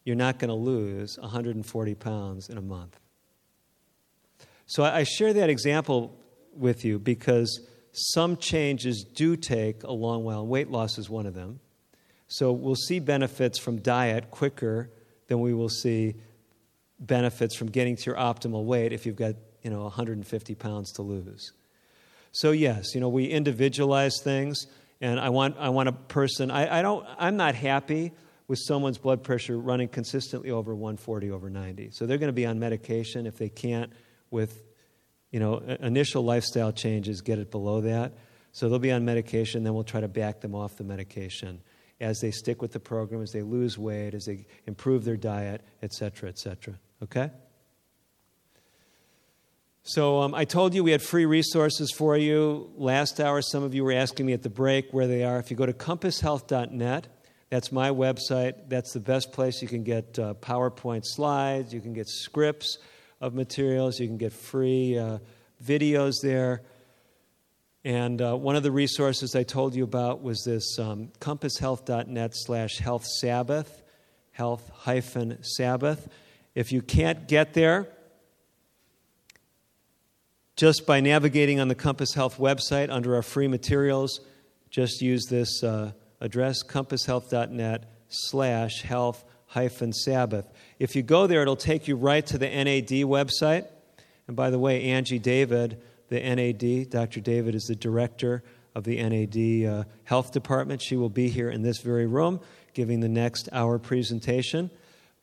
[0.02, 2.98] you're not going to lose 140 pounds in a month.
[4.66, 6.18] So I, I share that example
[6.52, 10.44] with you because some changes do take a long while.
[10.44, 11.60] Weight loss is one of them.
[12.26, 14.90] So we'll see benefits from diet quicker
[15.28, 16.16] than we will see
[16.98, 21.02] benefits from getting to your optimal weight if you've got you know 150 pounds to
[21.02, 21.52] lose.
[22.32, 24.66] So yes, you know we individualize things,
[25.00, 26.50] and I want I want a person.
[26.50, 27.06] I, I don't.
[27.18, 28.12] I'm not happy
[28.48, 31.90] with someone's blood pressure running consistently over 140 over 90.
[31.90, 33.92] So they're going to be on medication if they can't
[34.30, 34.62] with
[35.30, 38.14] you know initial lifestyle changes get it below that.
[38.52, 39.64] So they'll be on medication.
[39.64, 41.60] Then we'll try to back them off the medication
[42.00, 45.62] as they stick with the program, as they lose weight, as they improve their diet,
[45.82, 46.78] et cetera, et cetera.
[47.02, 47.30] Okay?
[49.88, 52.72] So um, I told you we had free resources for you.
[52.76, 55.38] Last hour, some of you were asking me at the break where they are.
[55.38, 57.06] If you go to compasshealth.net,
[57.50, 58.68] that's my website.
[58.68, 59.62] That's the best place.
[59.62, 62.78] You can get uh, PowerPoint slides, you can get scripts
[63.20, 65.18] of materials, you can get free uh,
[65.64, 66.62] videos there.
[67.84, 72.78] And uh, one of the resources I told you about was this um, compasshealth.net slash
[72.78, 73.82] health sabbath,
[74.32, 76.08] health hyphen sabbath.
[76.56, 77.86] If you can't get there,
[80.56, 84.18] just by navigating on the Compass Health website under our free materials,
[84.70, 90.50] just use this uh, address, compasshealth.net slash health hyphen sabbath.
[90.80, 93.68] If you go there, it'll take you right to the NAD website.
[94.26, 96.90] And by the way, Angie David the NAD.
[96.90, 97.20] Dr.
[97.20, 98.42] David is the director
[98.74, 100.82] of the NAD uh, Health Department.
[100.82, 102.40] She will be here in this very room
[102.74, 104.70] giving the next hour presentation.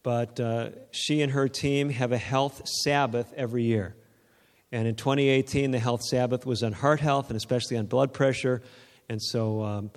[0.04, 3.96] But uh, she and her team have a health Sabbath every year.
[4.72, 8.62] And in 2018, the health Sabbath was on heart health and especially on blood pressure.
[9.08, 9.92] And so, um,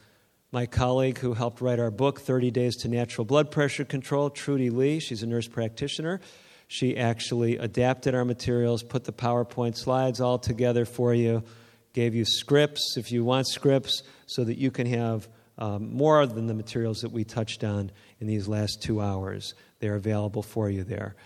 [0.52, 4.70] my colleague who helped write our book, 30 Days to Natural Blood Pressure Control, Trudy
[4.70, 6.20] Lee, she's a nurse practitioner,
[6.68, 11.42] she actually adapted our materials, put the PowerPoint slides all together for you,
[11.92, 15.28] gave you scripts if you want scripts, so that you can have
[15.58, 17.90] um, more than the materials that we touched on
[18.20, 19.54] in these last two hours.
[19.78, 21.16] They're available for you there.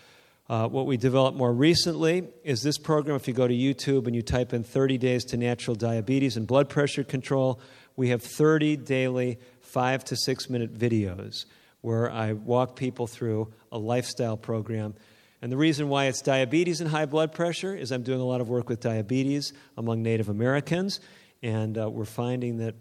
[0.49, 3.17] Uh, what we developed more recently is this program.
[3.17, 6.47] If you go to YouTube and you type in 30 Days to Natural Diabetes and
[6.47, 7.61] Blood Pressure Control,
[7.95, 11.45] we have 30 daily, five to six minute videos
[11.83, 14.95] where I walk people through a lifestyle program
[15.43, 18.41] and the reason why it's diabetes and high blood pressure is I'm doing a lot
[18.41, 21.01] of work with diabetes among Native Americans,
[21.43, 22.75] and uh, we're finding that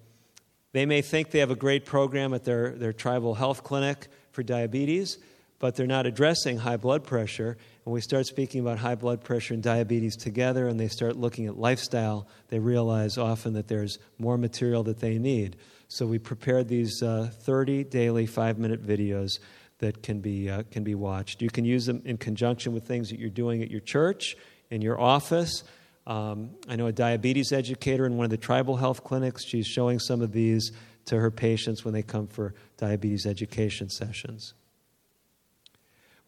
[0.73, 4.43] they may think they have a great program at their, their tribal health clinic for
[4.43, 5.17] diabetes,
[5.59, 7.57] but they're not addressing high blood pressure.
[7.85, 11.45] And we start speaking about high blood pressure and diabetes together, and they start looking
[11.45, 15.57] at lifestyle, they realize often that there's more material that they need.
[15.89, 19.39] So we prepared these uh, 30 daily five minute videos
[19.79, 21.41] that can be, uh, can be watched.
[21.41, 24.35] You can use them in conjunction with things that you're doing at your church,
[24.69, 25.63] in your office.
[26.05, 29.45] Um, I know a diabetes educator in one of the tribal health clinics.
[29.45, 30.71] She's showing some of these
[31.05, 34.53] to her patients when they come for diabetes education sessions.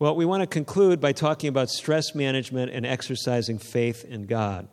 [0.02, 4.68] Well, we want to conclude by talking about stress management and exercising faith in God.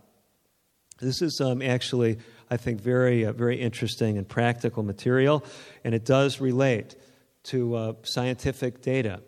[1.03, 2.17] This is um, actually,
[2.51, 5.45] I think, very, uh, very interesting and practical material,
[5.85, 6.97] and it does relate
[7.43, 9.21] to uh, scientific data.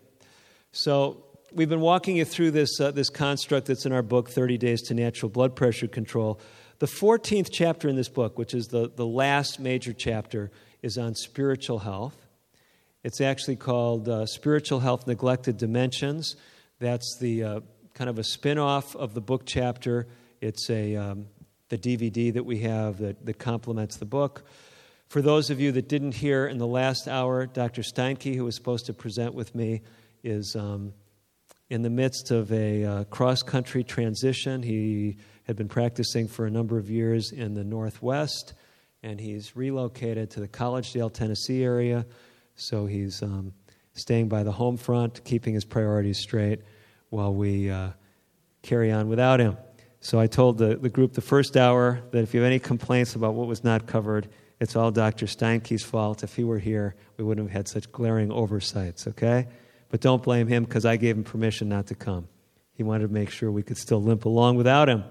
[0.72, 1.22] So,
[1.52, 4.80] we've been walking you through this, uh, this construct that's in our book, 30 Days
[4.84, 6.40] to Natural Blood Pressure Control.
[6.78, 11.14] The 14th chapter in this book, which is the, the last major chapter, is on
[11.14, 12.19] spiritual health.
[13.02, 16.36] It's actually called uh, Spiritual Health Neglected Dimensions.
[16.80, 17.60] That's the uh,
[17.94, 20.06] kind of a spin off of the book chapter.
[20.42, 21.26] It's a, um,
[21.70, 24.44] the DVD that we have that, that complements the book.
[25.08, 27.80] For those of you that didn't hear in the last hour, Dr.
[27.80, 29.80] Steinke, who was supposed to present with me,
[30.22, 30.92] is um,
[31.70, 34.62] in the midst of a uh, cross country transition.
[34.62, 38.52] He had been practicing for a number of years in the Northwest,
[39.02, 42.04] and he's relocated to the Collegedale, Tennessee area.
[42.56, 43.52] So he's um,
[43.94, 46.60] staying by the home front, keeping his priorities straight
[47.10, 47.90] while we uh,
[48.62, 49.56] carry on without him.
[50.00, 53.14] So I told the, the group the first hour that if you have any complaints
[53.14, 54.28] about what was not covered,
[54.58, 55.26] it's all Dr.
[55.26, 56.22] Steinke's fault.
[56.22, 59.46] If he were here, we wouldn't have had such glaring oversights, okay?
[59.90, 62.28] But don't blame him because I gave him permission not to come.
[62.72, 65.04] He wanted to make sure we could still limp along without him.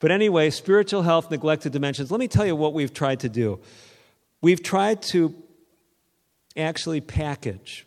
[0.00, 2.10] But anyway, spiritual health, neglected dimensions.
[2.10, 3.60] Let me tell you what we've tried to do.
[4.40, 5.34] We've tried to
[6.56, 7.86] actually package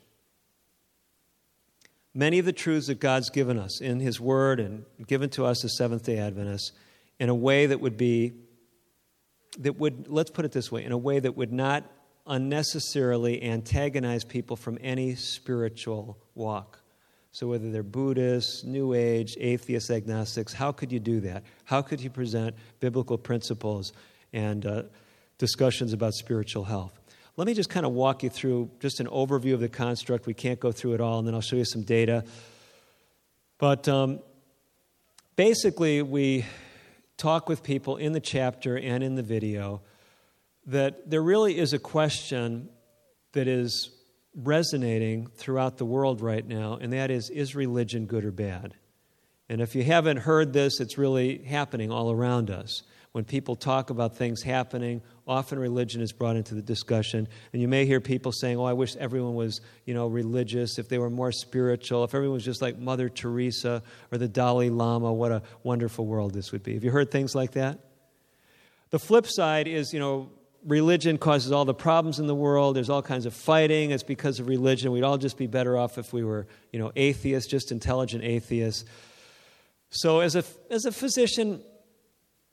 [2.13, 5.63] many of the truths that God's given us in His Word and given to us
[5.63, 6.71] as Seventh day Adventists
[7.19, 8.33] in a way that would be
[9.59, 11.83] that would, let's put it this way, in a way that would not
[12.27, 16.79] unnecessarily antagonize people from any spiritual walk.
[17.33, 21.43] So, whether they're Buddhists, New Age, atheists, agnostics, how could you do that?
[21.63, 23.93] How could you present biblical principles
[24.33, 24.83] and uh,
[25.37, 27.00] discussions about spiritual health?
[27.41, 30.27] Let me just kind of walk you through just an overview of the construct.
[30.27, 32.23] We can't go through it all, and then I'll show you some data.
[33.57, 34.19] But um,
[35.35, 36.45] basically, we
[37.17, 39.81] talk with people in the chapter and in the video
[40.67, 42.69] that there really is a question
[43.31, 43.89] that is
[44.35, 48.75] resonating throughout the world right now, and that is is religion good or bad?
[49.49, 52.83] And if you haven't heard this, it's really happening all around us.
[53.13, 55.01] When people talk about things happening,
[55.31, 57.25] often religion is brought into the discussion.
[57.53, 60.89] And you may hear people saying, Oh, I wish everyone was, you know, religious, if
[60.89, 65.13] they were more spiritual, if everyone was just like Mother Teresa or the Dalai Lama,
[65.13, 66.73] what a wonderful world this would be.
[66.73, 67.79] Have you heard things like that?
[68.89, 70.29] The flip side is, you know,
[70.65, 72.75] religion causes all the problems in the world.
[72.75, 73.91] There's all kinds of fighting.
[73.91, 74.91] It's because of religion.
[74.91, 78.83] We'd all just be better off if we were, you know, atheists, just intelligent atheists.
[79.91, 81.61] So, as a, as a physician,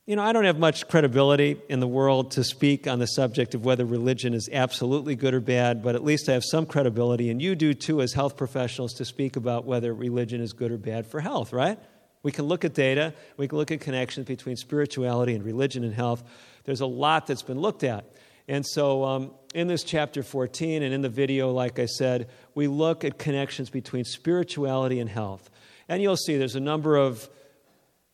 [0.08, 3.54] you know, I don't have much credibility in the world to speak on the subject
[3.54, 7.28] of whether religion is absolutely good or bad, but at least I have some credibility,
[7.28, 10.78] and you do too as health professionals, to speak about whether religion is good or
[10.78, 11.78] bad for health, right?
[12.22, 15.92] We can look at data, we can look at connections between spirituality and religion and
[15.92, 16.22] health.
[16.64, 18.10] There's a lot that's been looked at.
[18.48, 22.66] And so, um, in this chapter 14 and in the video, like I said, we
[22.66, 25.50] look at connections between spirituality and health.
[25.86, 27.28] And you'll see there's a number of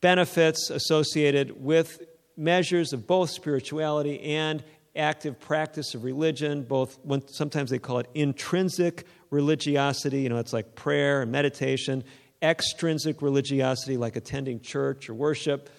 [0.04, 2.02] benefits associated with
[2.36, 4.62] measures of both spirituality and
[4.94, 10.52] active practice of religion, both when, sometimes they call it intrinsic religiosity, you know, it's
[10.52, 12.04] like prayer and meditation,
[12.42, 15.70] extrinsic religiosity, like attending church or worship,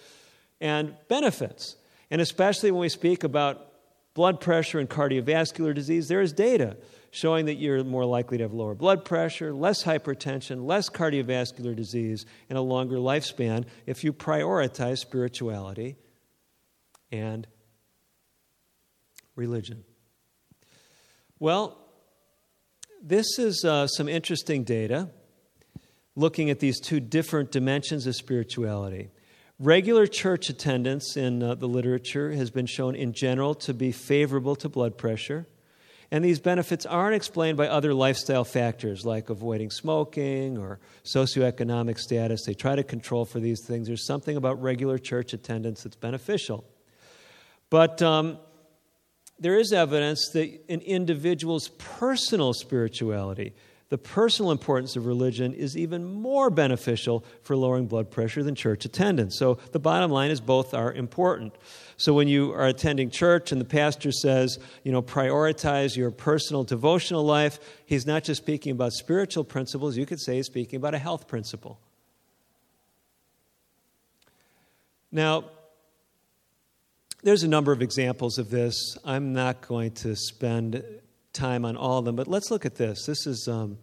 [0.60, 1.76] and benefits.
[2.10, 3.74] And especially when we speak about
[4.16, 6.78] blood pressure and cardiovascular disease, there is data
[7.16, 12.26] showing that you're more likely to have lower blood pressure, less hypertension, less cardiovascular disease,
[12.50, 15.96] and a longer lifespan if you prioritize spirituality
[17.14, 17.48] and
[19.38, 19.86] religion.
[21.40, 21.78] Well,
[23.02, 25.10] this is uh, some interesting data
[26.18, 29.10] looking at these two different dimensions of spirituality.
[29.58, 34.58] Regular church attendance in uh, the literature has been shown in general to be favorable
[34.58, 35.48] to blood pressure.
[36.12, 42.46] And these benefits aren't explained by other lifestyle factors like avoiding smoking or socioeconomic status.
[42.46, 43.88] They try to control for these things.
[43.88, 46.64] There's something about regular church attendance that's beneficial.
[47.70, 48.38] But um,
[49.40, 53.54] there is evidence that an individual's personal spirituality
[53.90, 58.84] the personal importance of religion is even more beneficial for lowering blood pressure than church
[58.84, 59.38] attendance.
[59.38, 61.56] So the bottom line is both are important.
[61.98, 66.64] So when you are attending church and the pastor says, you know, prioritize your personal
[66.64, 70.96] devotional life, he's not just speaking about spiritual principles, you could say he's speaking about
[70.96, 71.80] a health principle.
[75.12, 75.46] Now,
[77.24, 78.98] there's a number of examples of this.
[79.06, 80.84] I'm not going to spend
[81.36, 83.06] time on all of them, but let's look at this.
[83.06, 83.78] This is um,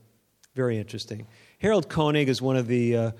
[0.54, 1.26] very interesting.
[1.58, 3.10] Harold Koenig is one of the uh,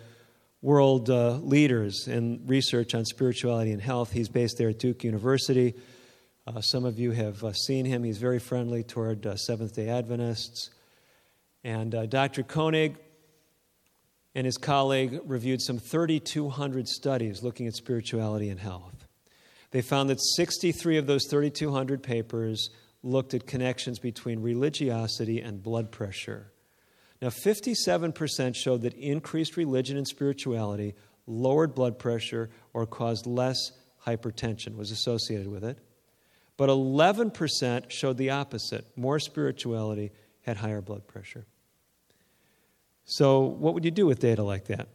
[0.63, 4.13] world uh, leaders in research on spirituality and health.
[4.13, 5.75] He's based there at Duke University.
[6.47, 8.03] Uh, some of you have uh, seen him.
[8.03, 10.71] He's very friendly toward uh, Seventh day Adventists.
[11.63, 12.43] And uh, Dr.
[12.43, 12.97] Koenig
[14.35, 19.07] and his colleague reviewed some 3,200 studies looking at spirituality and health.
[19.71, 22.71] They found that 63 of those 3,200 papers
[23.03, 26.53] looked at connections between religiosity and blood pressure.
[27.21, 30.95] Now, 57% showed that increased religion and spirituality
[31.27, 33.57] lowered blood pressure or caused less
[34.07, 35.79] hypertension, was associated with it.
[36.57, 41.47] But 11% showed the opposite more spirituality had higher blood pressure.
[43.05, 44.89] So, what would you do with data like that?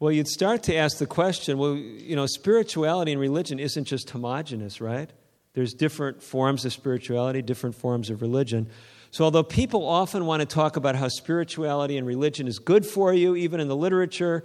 [0.00, 4.08] Well, you'd start to ask the question well, you know, spirituality and religion isn't just
[4.08, 5.10] homogenous, right?
[5.52, 8.70] There's different forms of spirituality, different forms of religion.
[9.10, 13.12] So, although people often want to talk about how spirituality and religion is good for
[13.12, 14.42] you, even in the literature,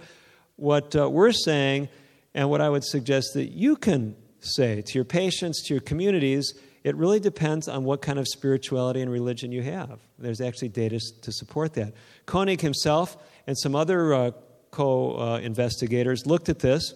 [0.56, 1.88] what uh, we're saying,
[2.34, 6.52] and what I would suggest that you can say to your patients, to your communities,
[6.84, 10.00] it really depends on what kind of spirituality and religion you have.
[10.18, 11.94] There's actually data to support that.
[12.26, 14.30] Koenig himself and some other uh,
[14.76, 16.92] co uh, investigators looked at this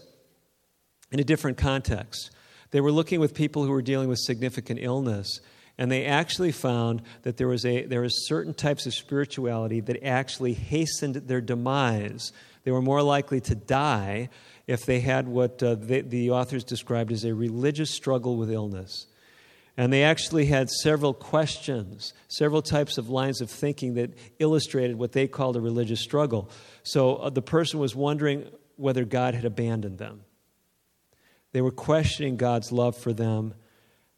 [1.11, 2.31] in a different context.
[2.73, 5.41] They were looking with people who were dealing with significant illness,
[5.79, 10.05] and they actually found that there was, a, there was certain types of spirituality that
[10.05, 12.33] actually hastened their demise.
[12.65, 14.29] They were more likely to die
[14.67, 19.07] if they had what uh, they, the authors described as a religious struggle with illness.
[19.77, 25.13] And they actually had several questions, several types of lines of thinking that illustrated what
[25.13, 26.51] they called a religious struggle.
[26.83, 30.23] So uh, the person was wondering whether God had abandoned them.
[31.53, 33.55] They were questioning God's love for them.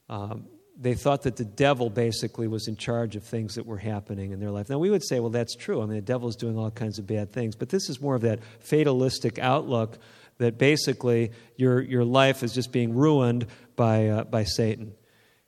[0.09, 0.47] Um,
[0.79, 4.41] they thought that the devil basically was in charge of things that were happening in
[4.41, 4.69] their life.
[4.69, 5.81] Now, we would say, well, that's true.
[5.83, 7.55] I mean, the devil is doing all kinds of bad things.
[7.57, 9.99] But this is more of that fatalistic outlook
[10.39, 13.47] that basically your, your life is just being ruined
[13.77, 14.93] by, uh, by Satan.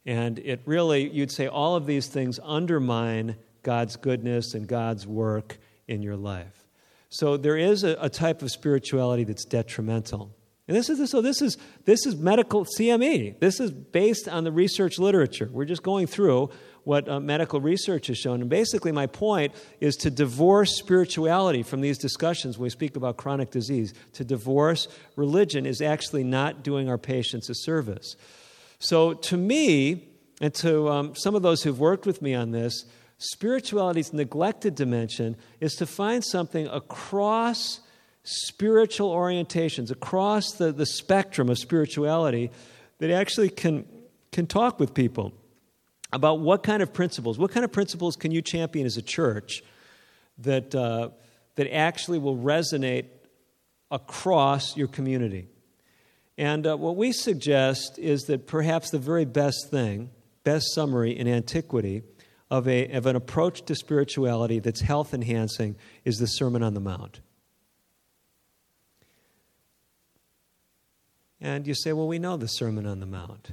[0.07, 5.59] And it really, you'd say, all of these things undermine God's goodness and God's work
[5.89, 6.64] in your life.
[7.15, 10.35] So there is a, a type of spirituality that's detrimental.
[10.67, 13.39] And this is so this is this is medical CME.
[13.39, 15.49] This is based on the research literature.
[15.53, 16.51] We're just going through
[16.83, 18.41] what uh, medical research has shown.
[18.41, 23.17] And basically, my point is to divorce spirituality from these discussions when we speak about
[23.17, 23.95] chronic disease.
[24.15, 28.17] To divorce religion is actually not doing our patients a service.
[28.81, 30.09] So, to me,
[30.41, 32.87] and to um, some of those who've worked with me on this,
[33.19, 37.81] spirituality's neglected dimension is to find something across
[38.25, 42.51] spiritual orientations, across the, the spectrum of spirituality,
[42.99, 43.85] that actually can,
[44.33, 45.33] can talk with people
[46.13, 49.63] about what kind of principles, what kind of principles can you champion as a church
[50.39, 51.11] that, uh,
[51.57, 53.07] that actually will resonate
[53.91, 55.49] across your community.
[56.39, 60.11] And uh, what we suggest is that perhaps the very best thing,
[60.43, 62.03] best summary in antiquity
[62.55, 65.75] of, a, of an approach to spirituality that's health enhancing
[66.05, 67.21] is the Sermon on the Mount.
[71.41, 73.51] And you say, well, we know the Sermon on the Mount.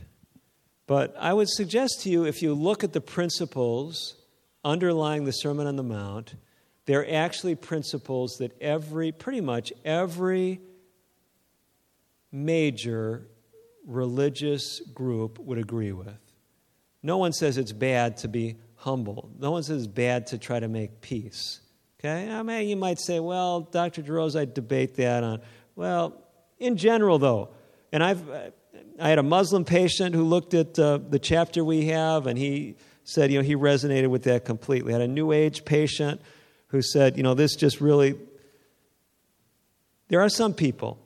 [0.86, 4.18] But I would suggest to you if you look at the principles
[4.64, 6.36] underlying the Sermon on the Mount,
[6.86, 10.62] they're actually principles that every, pretty much every
[12.32, 13.26] major
[13.88, 16.20] religious group would agree with.
[17.02, 19.30] No one says it's bad to be humble.
[19.40, 21.60] No one says it's bad to try to make peace.
[22.00, 22.32] Okay?
[22.32, 24.02] I mean, you might say, well, Dr.
[24.02, 25.40] DeRose, I debate that on.
[25.76, 26.20] Well,
[26.58, 27.50] in general, though,
[27.92, 28.28] and I've,
[29.00, 32.76] I had a Muslim patient who looked at uh, the chapter we have, and he
[33.04, 34.94] said, you know, he resonated with that completely.
[34.94, 36.20] I had a New Age patient
[36.70, 38.18] who said, you know, this just really.
[40.08, 40.98] There are some people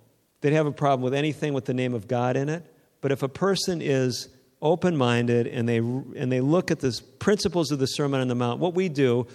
[0.42, 2.66] that have a problem with anything with the name of God in it,
[3.02, 4.30] but if a person is
[4.66, 8.36] open minded and they, and they look at the principles of the Sermon on the
[8.36, 9.28] Mount, what we do,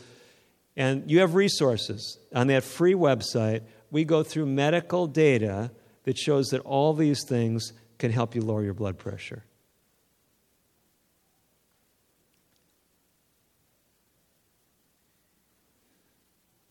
[0.76, 3.62] and you have resources on that free website,
[3.92, 5.70] we go through medical data
[6.02, 9.44] that shows that all these things can help you lower your blood pressure.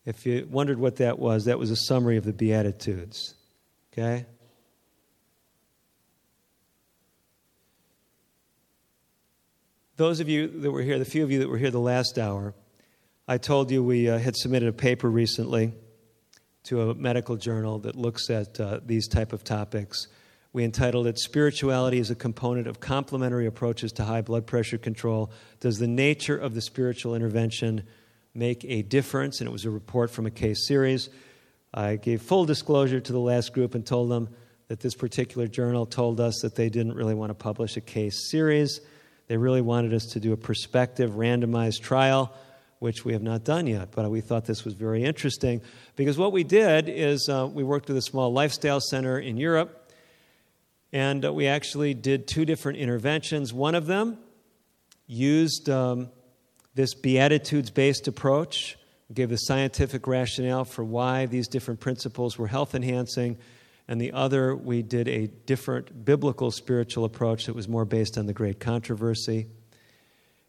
[0.06, 3.36] If you wondered what that was, that was a summary of the Beatitudes.
[3.94, 4.26] Okay?
[10.00, 12.18] Those of you that were here, the few of you that were here the last
[12.18, 12.54] hour,
[13.28, 15.74] I told you we uh, had submitted a paper recently
[16.64, 20.08] to a medical journal that looks at uh, these type of topics.
[20.54, 25.34] We entitled it Spirituality is a Component of Complementary Approaches to High Blood Pressure Control.
[25.60, 27.84] Does the nature of the spiritual intervention
[28.34, 29.42] make a difference?
[29.42, 31.10] And it was a report from a case series.
[31.74, 34.30] I gave full disclosure to the last group and told them
[34.70, 38.30] that this particular journal told us that they didn't really want to publish a case
[38.32, 38.80] series.
[39.30, 42.34] They really wanted us to do a prospective randomized trial
[42.80, 43.92] which we have not done yet.
[43.92, 45.62] But we thought this was very interesting
[45.96, 49.92] because what we did is uh, we worked with a small lifestyle center in Europe,
[50.92, 53.54] and uh, we actually did two different interventions.
[53.54, 54.18] One of them
[55.06, 56.10] used um,
[56.74, 58.78] this Beatitudes based approach,
[59.14, 63.38] gave the scientific rationale for why these different principles were health enhancing.
[63.90, 68.28] And the other, we did a different biblical spiritual approach that was more based on
[68.28, 69.48] the great controversy.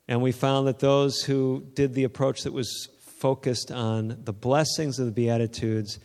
[0.06, 4.98] And we found that those who did the approach that was focused on the blessings
[4.98, 5.98] of the Beatitudes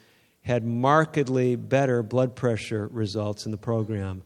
[0.43, 4.23] had markedly better blood pressure results in the program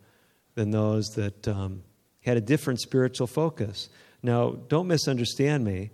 [0.54, 1.82] than those that um,
[2.22, 3.90] had a different spiritual focus.
[4.22, 5.90] Now, don't misunderstand me.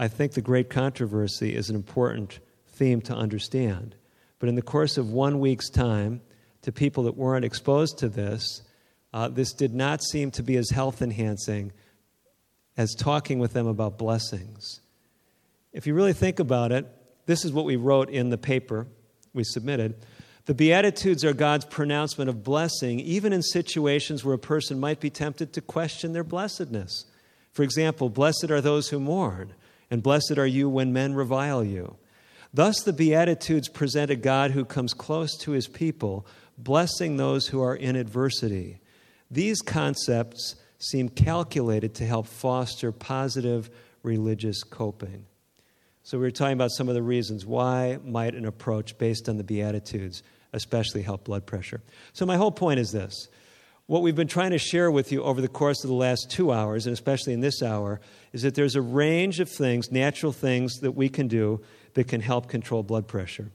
[0.00, 3.94] I think the great controversy is an important theme to understand.
[4.40, 6.22] But in the course of one week's time,
[6.66, 8.60] to people that weren't exposed to this,
[9.12, 11.70] uh, this did not seem to be as health enhancing
[12.76, 14.80] as talking with them about blessings.
[15.72, 16.84] If you really think about it,
[17.26, 18.88] this is what we wrote in the paper
[19.32, 19.94] we submitted.
[20.46, 25.08] The Beatitudes are God's pronouncement of blessing, even in situations where a person might be
[25.08, 27.04] tempted to question their blessedness.
[27.52, 29.54] For example, blessed are those who mourn,
[29.88, 31.96] and blessed are you when men revile you.
[32.52, 36.26] Thus, the Beatitudes present a God who comes close to his people
[36.58, 38.80] blessing those who are in adversity.
[39.30, 43.70] These concepts seem calculated to help foster positive
[44.02, 45.26] religious coping.
[46.02, 49.38] So, we were talking about some of the reasons why might an approach based on
[49.38, 51.80] the Beatitudes especially help blood pressure.
[52.12, 53.28] So, my whole point is this
[53.86, 56.52] what we've been trying to share with you over the course of the last two
[56.52, 58.00] hours, and especially in this hour,
[58.32, 61.60] is that there's a range of things, natural things, that we can do
[61.94, 63.50] that can help control blood pressure.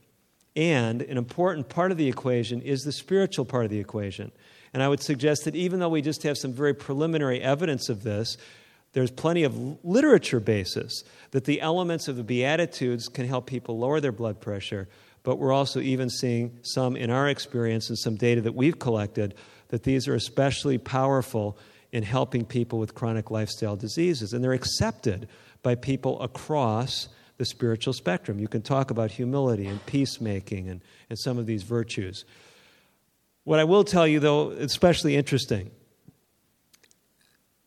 [0.55, 4.31] And an important part of the equation is the spiritual part of the equation.
[4.73, 8.03] And I would suggest that even though we just have some very preliminary evidence of
[8.03, 8.37] this,
[8.93, 13.99] there's plenty of literature basis that the elements of the Beatitudes can help people lower
[14.01, 14.89] their blood pressure.
[15.23, 19.35] But we're also even seeing some in our experience and some data that we've collected
[19.69, 21.57] that these are especially powerful
[21.91, 24.33] in helping people with chronic lifestyle diseases.
[24.33, 25.27] And they're accepted
[25.61, 27.07] by people across
[27.41, 28.37] the spiritual spectrum.
[28.37, 32.23] You can talk about humility and peacemaking and, and some of these virtues.
[33.45, 35.71] What I will tell you, though, especially interesting,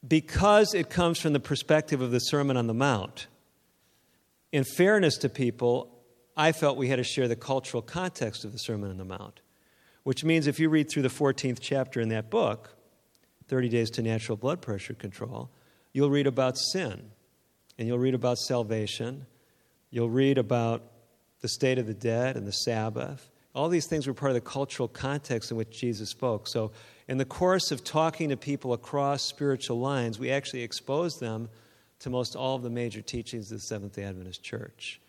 [0.06, 3.26] because it comes from the perspective of the Sermon on the Mount,
[4.52, 5.90] in fairness to people,
[6.36, 9.40] I felt we had to share the cultural context of the Sermon on the Mount
[10.04, 12.76] which means if you read through the 14th chapter in that book,
[13.48, 15.50] 30 Days to Natural Blood Pressure Control,
[15.92, 17.10] you'll read about sin,
[17.78, 19.26] and you'll read about salvation,
[19.94, 20.82] you'll read about
[21.40, 23.30] the state of the dead and the Sabbath.
[23.54, 26.48] All these things were part of the cultural context in which Jesus spoke.
[26.48, 26.72] So,
[27.06, 31.48] in the course of talking to people across spiritual lines, we actually exposed them
[32.00, 35.00] to most all of the major teachings of the Seventh day Adventist Church.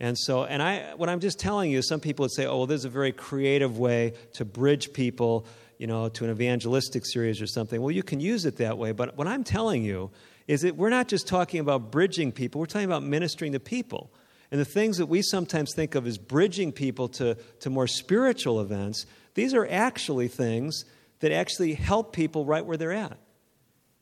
[0.00, 2.66] And so, and I, what I'm just telling you, some people would say, oh, well,
[2.66, 5.46] this is a very creative way to bridge people,
[5.78, 7.80] you know, to an evangelistic series or something.
[7.80, 10.10] Well, you can use it that way, but what I'm telling you
[10.48, 14.10] is that we're not just talking about bridging people, we're talking about ministering to people.
[14.54, 18.60] And the things that we sometimes think of as bridging people to, to more spiritual
[18.60, 20.84] events, these are actually things
[21.18, 23.18] that actually help people right where they're at.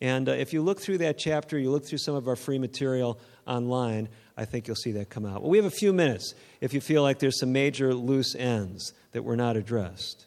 [0.03, 2.59] And uh, if you look through that chapter, you look through some of our free
[2.59, 5.41] material online, I think you'll see that come out.
[5.41, 8.93] Well, we have a few minutes if you feel like there's some major loose ends
[9.13, 10.27] that were not addressed.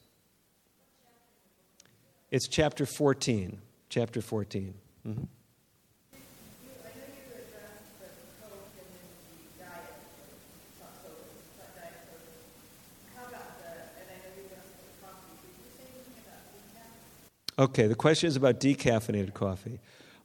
[2.31, 3.61] It's chapter 14.
[3.89, 4.73] Chapter 14.
[5.07, 5.23] Mm-hmm.
[17.57, 19.79] Okay, the question is about decaffeinated coffee.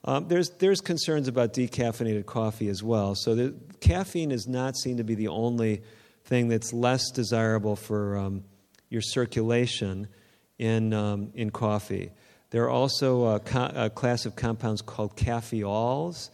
[0.04, 3.14] Um, there's, there's concerns about decaffeinated coffee as well.
[3.14, 5.82] So the, caffeine is not seen to be the only
[6.24, 8.44] thing that's less desirable for um,
[8.88, 10.08] your circulation
[10.58, 12.10] in, um, in coffee.
[12.50, 16.30] There are also a, co- a, class of compounds called caffeols.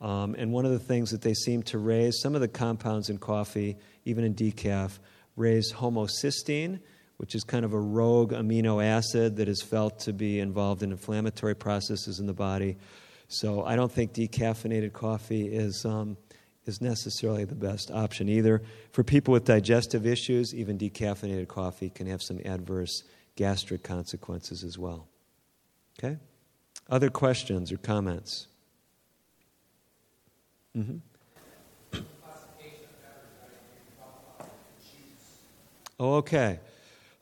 [0.00, 3.08] Um, and one of the things that they seem to raise, some of the compounds
[3.08, 4.98] in coffee, even in decaf,
[5.36, 6.80] raise homocysteine,
[7.20, 10.90] which is kind of a rogue amino acid that is felt to be involved in
[10.90, 12.78] inflammatory processes in the body.
[13.28, 16.16] So I don't think decaffeinated coffee is, um,
[16.64, 18.62] is necessarily the best option either.
[18.92, 23.04] For people with digestive issues, even decaffeinated coffee can have some adverse
[23.36, 25.06] gastric consequences as well.
[25.98, 26.16] Okay?
[26.88, 28.46] Other questions or comments?
[30.74, 30.96] Mm-hmm.
[35.98, 36.60] Oh, okay.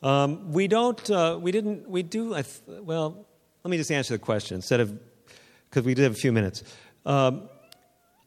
[0.02, 1.10] Um, we don't.
[1.10, 1.88] Uh, we didn't.
[1.88, 2.34] We do.
[2.34, 3.26] Th- well,
[3.64, 4.98] let me just answer the question instead of
[5.68, 6.62] because we did have a few minutes.
[7.04, 7.48] Um,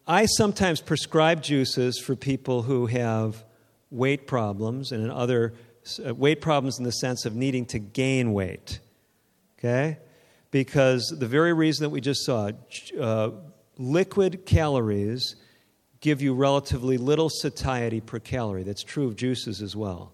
[0.07, 3.43] I sometimes prescribe juices for people who have
[3.91, 5.53] weight problems and in other
[6.05, 8.80] uh, weight problems in the sense of needing to gain weight.
[9.57, 9.97] Okay?
[10.49, 12.51] Because the very reason that we just saw,
[12.99, 13.32] uh,
[13.78, 15.36] liquid calories
[16.01, 18.63] give you relatively little satiety per calorie.
[18.63, 20.13] That's true of juices as well.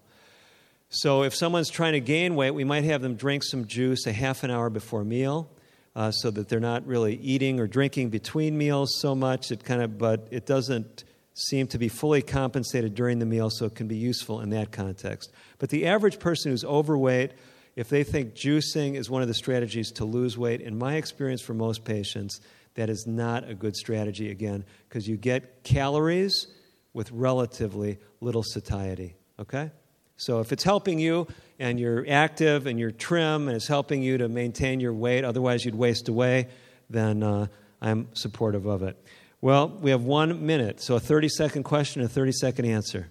[0.90, 4.12] So if someone's trying to gain weight, we might have them drink some juice a
[4.12, 5.50] half an hour before meal
[5.94, 9.50] uh, so that they're not really eating or drinking between meals so much.
[9.50, 13.66] It kind of, but it doesn't seem to be fully compensated during the meal, so
[13.66, 15.30] it can be useful in that context.
[15.58, 17.32] But the average person who's overweight,
[17.76, 21.42] if they think juicing is one of the strategies to lose weight, in my experience
[21.42, 22.40] for most patients,
[22.74, 26.48] that is not a good strategy again, because you get calories
[26.92, 29.14] with relatively little satiety.
[29.38, 29.70] Okay?
[30.18, 31.26] So if it's helping you,
[31.58, 35.64] and you're active and you're trim and it's helping you to maintain your weight, otherwise
[35.64, 36.48] you'd waste away,
[36.88, 37.46] then uh,
[37.80, 38.96] I'm supportive of it.
[39.40, 43.08] Well, we have one minute, so a 30 second question, a 30 second answer.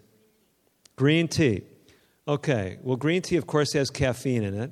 [0.96, 1.64] Green tea.
[2.28, 4.72] Okay, well, green tea, of course, has caffeine in it,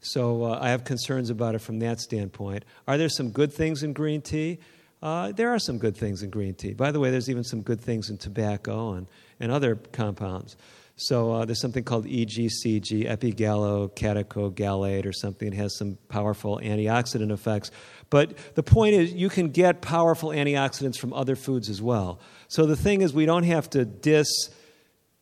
[0.00, 2.64] so uh, I have concerns about it from that standpoint.
[2.88, 4.58] Are there some good things in green tea?
[5.02, 6.72] Uh, there are some good things in green tea.
[6.72, 9.06] By the way, there's even some good things in tobacco and,
[9.38, 10.56] and other compounds.
[10.96, 15.48] So uh, there's something called EGCG, epigallocatechogallate, or something.
[15.48, 17.72] It has some powerful antioxidant effects.
[18.10, 22.20] But the point is, you can get powerful antioxidants from other foods as well.
[22.46, 24.28] So the thing is, we don't have to dis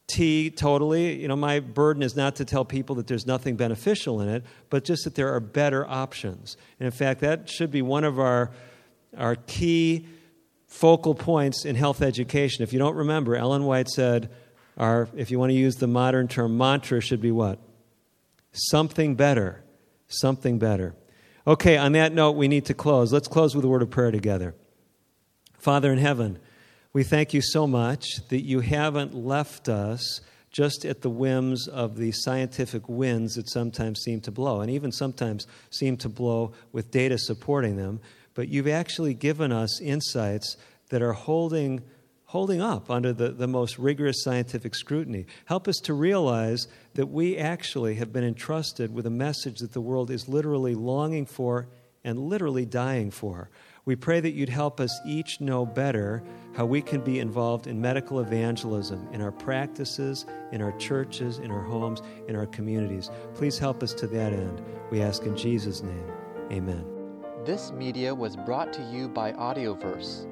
[0.09, 1.19] tea totally.
[1.21, 4.45] You know, my burden is not to tell people that there's nothing beneficial in it,
[4.69, 6.59] but just that there are better options.
[6.79, 8.51] And in fact, that should be one of our,
[9.17, 10.07] our key
[10.67, 12.63] focal points in health education.
[12.63, 14.31] If you don't remember, Ellen White said,
[14.77, 17.59] our, if you want to use the modern term, mantra should be what?
[18.53, 19.63] Something better.
[20.09, 20.95] Something better.
[21.47, 23.13] Okay, on that note, we need to close.
[23.13, 24.55] Let's close with a word of prayer together.
[25.59, 26.39] Father in heaven,
[26.93, 30.21] we thank you so much that you haven't left us
[30.51, 34.93] just at the whims of the scientific winds that sometimes seem to blow, and even
[34.93, 38.01] sometimes seem to blow with data supporting them,
[38.35, 40.57] but you've actually given us insights
[40.91, 41.81] that are holding
[42.33, 45.27] holding up under the, the most rigorous scientific scrutiny.
[45.45, 49.81] Help us to realize that we actually have been entrusted with a message that the
[49.83, 51.69] world is literally longing for
[52.05, 53.51] and literally dying for.
[53.85, 56.23] We pray that you'd help us each know better
[56.55, 61.51] how we can be involved in medical evangelism in our practices, in our churches, in
[61.51, 63.11] our homes, in our communities.
[63.35, 64.63] Please help us to that end.
[64.91, 66.11] We ask in Jesus' name.
[66.51, 66.87] Amen.
[67.45, 70.32] This media was brought to you by Audioverse